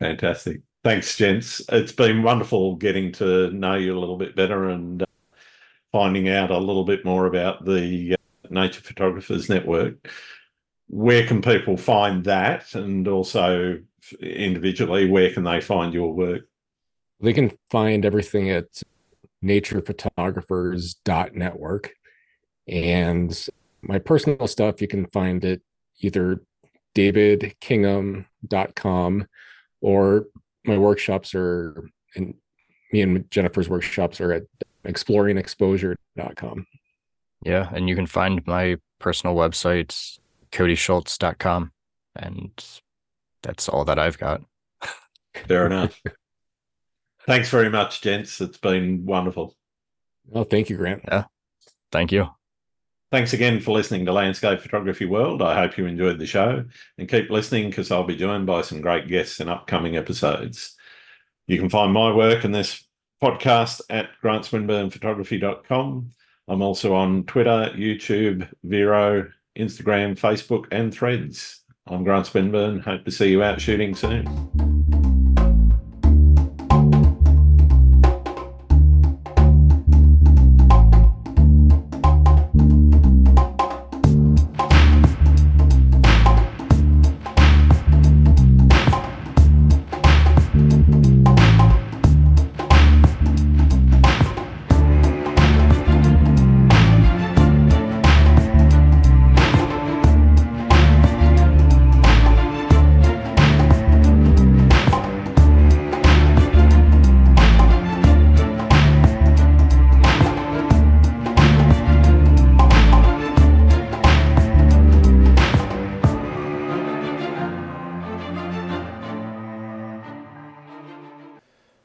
[0.00, 0.60] Fantastic.
[0.84, 1.62] Thanks, gents.
[1.70, 5.06] It's been wonderful getting to know you a little bit better and uh,
[5.90, 10.08] finding out a little bit more about the uh, Nature Photographers Network.
[10.88, 12.74] Where can people find that?
[12.74, 13.80] And also,
[14.20, 16.42] individually, where can they find your work?
[17.20, 18.82] They can find everything at
[19.44, 21.90] naturephotographers.network.
[22.68, 23.48] And
[23.82, 25.60] my personal stuff, you can find it
[26.00, 26.40] either
[26.94, 29.26] davidkingham.com
[29.80, 30.26] or
[30.64, 32.34] my workshops are and
[32.92, 34.44] me and Jennifer's workshops are at
[34.84, 36.66] exploringexposure.com.
[37.44, 40.18] Yeah, and you can find my personal website
[40.52, 41.70] codyschultz.com
[42.16, 42.80] and
[43.42, 44.42] that's all that I've got.
[45.46, 46.00] Fair enough.
[47.26, 48.40] Thanks very much, gents.
[48.40, 49.56] It's been wonderful.
[50.32, 51.02] Oh, thank you, Grant.
[51.06, 51.24] Yeah.
[51.90, 52.28] Thank you.
[53.12, 55.40] Thanks again for listening to Landscape Photography World.
[55.40, 56.64] I hope you enjoyed the show
[56.98, 60.76] and keep listening because I'll be joined by some great guests in upcoming episodes.
[61.46, 62.84] You can find my work in this
[63.22, 66.10] podcast at grantswinburnphotography.com.
[66.48, 71.60] I'm also on Twitter, YouTube, Vero, Instagram, Facebook, and Threads.
[71.86, 72.80] I'm Grant Swinburne.
[72.80, 74.65] Hope to see you out shooting soon.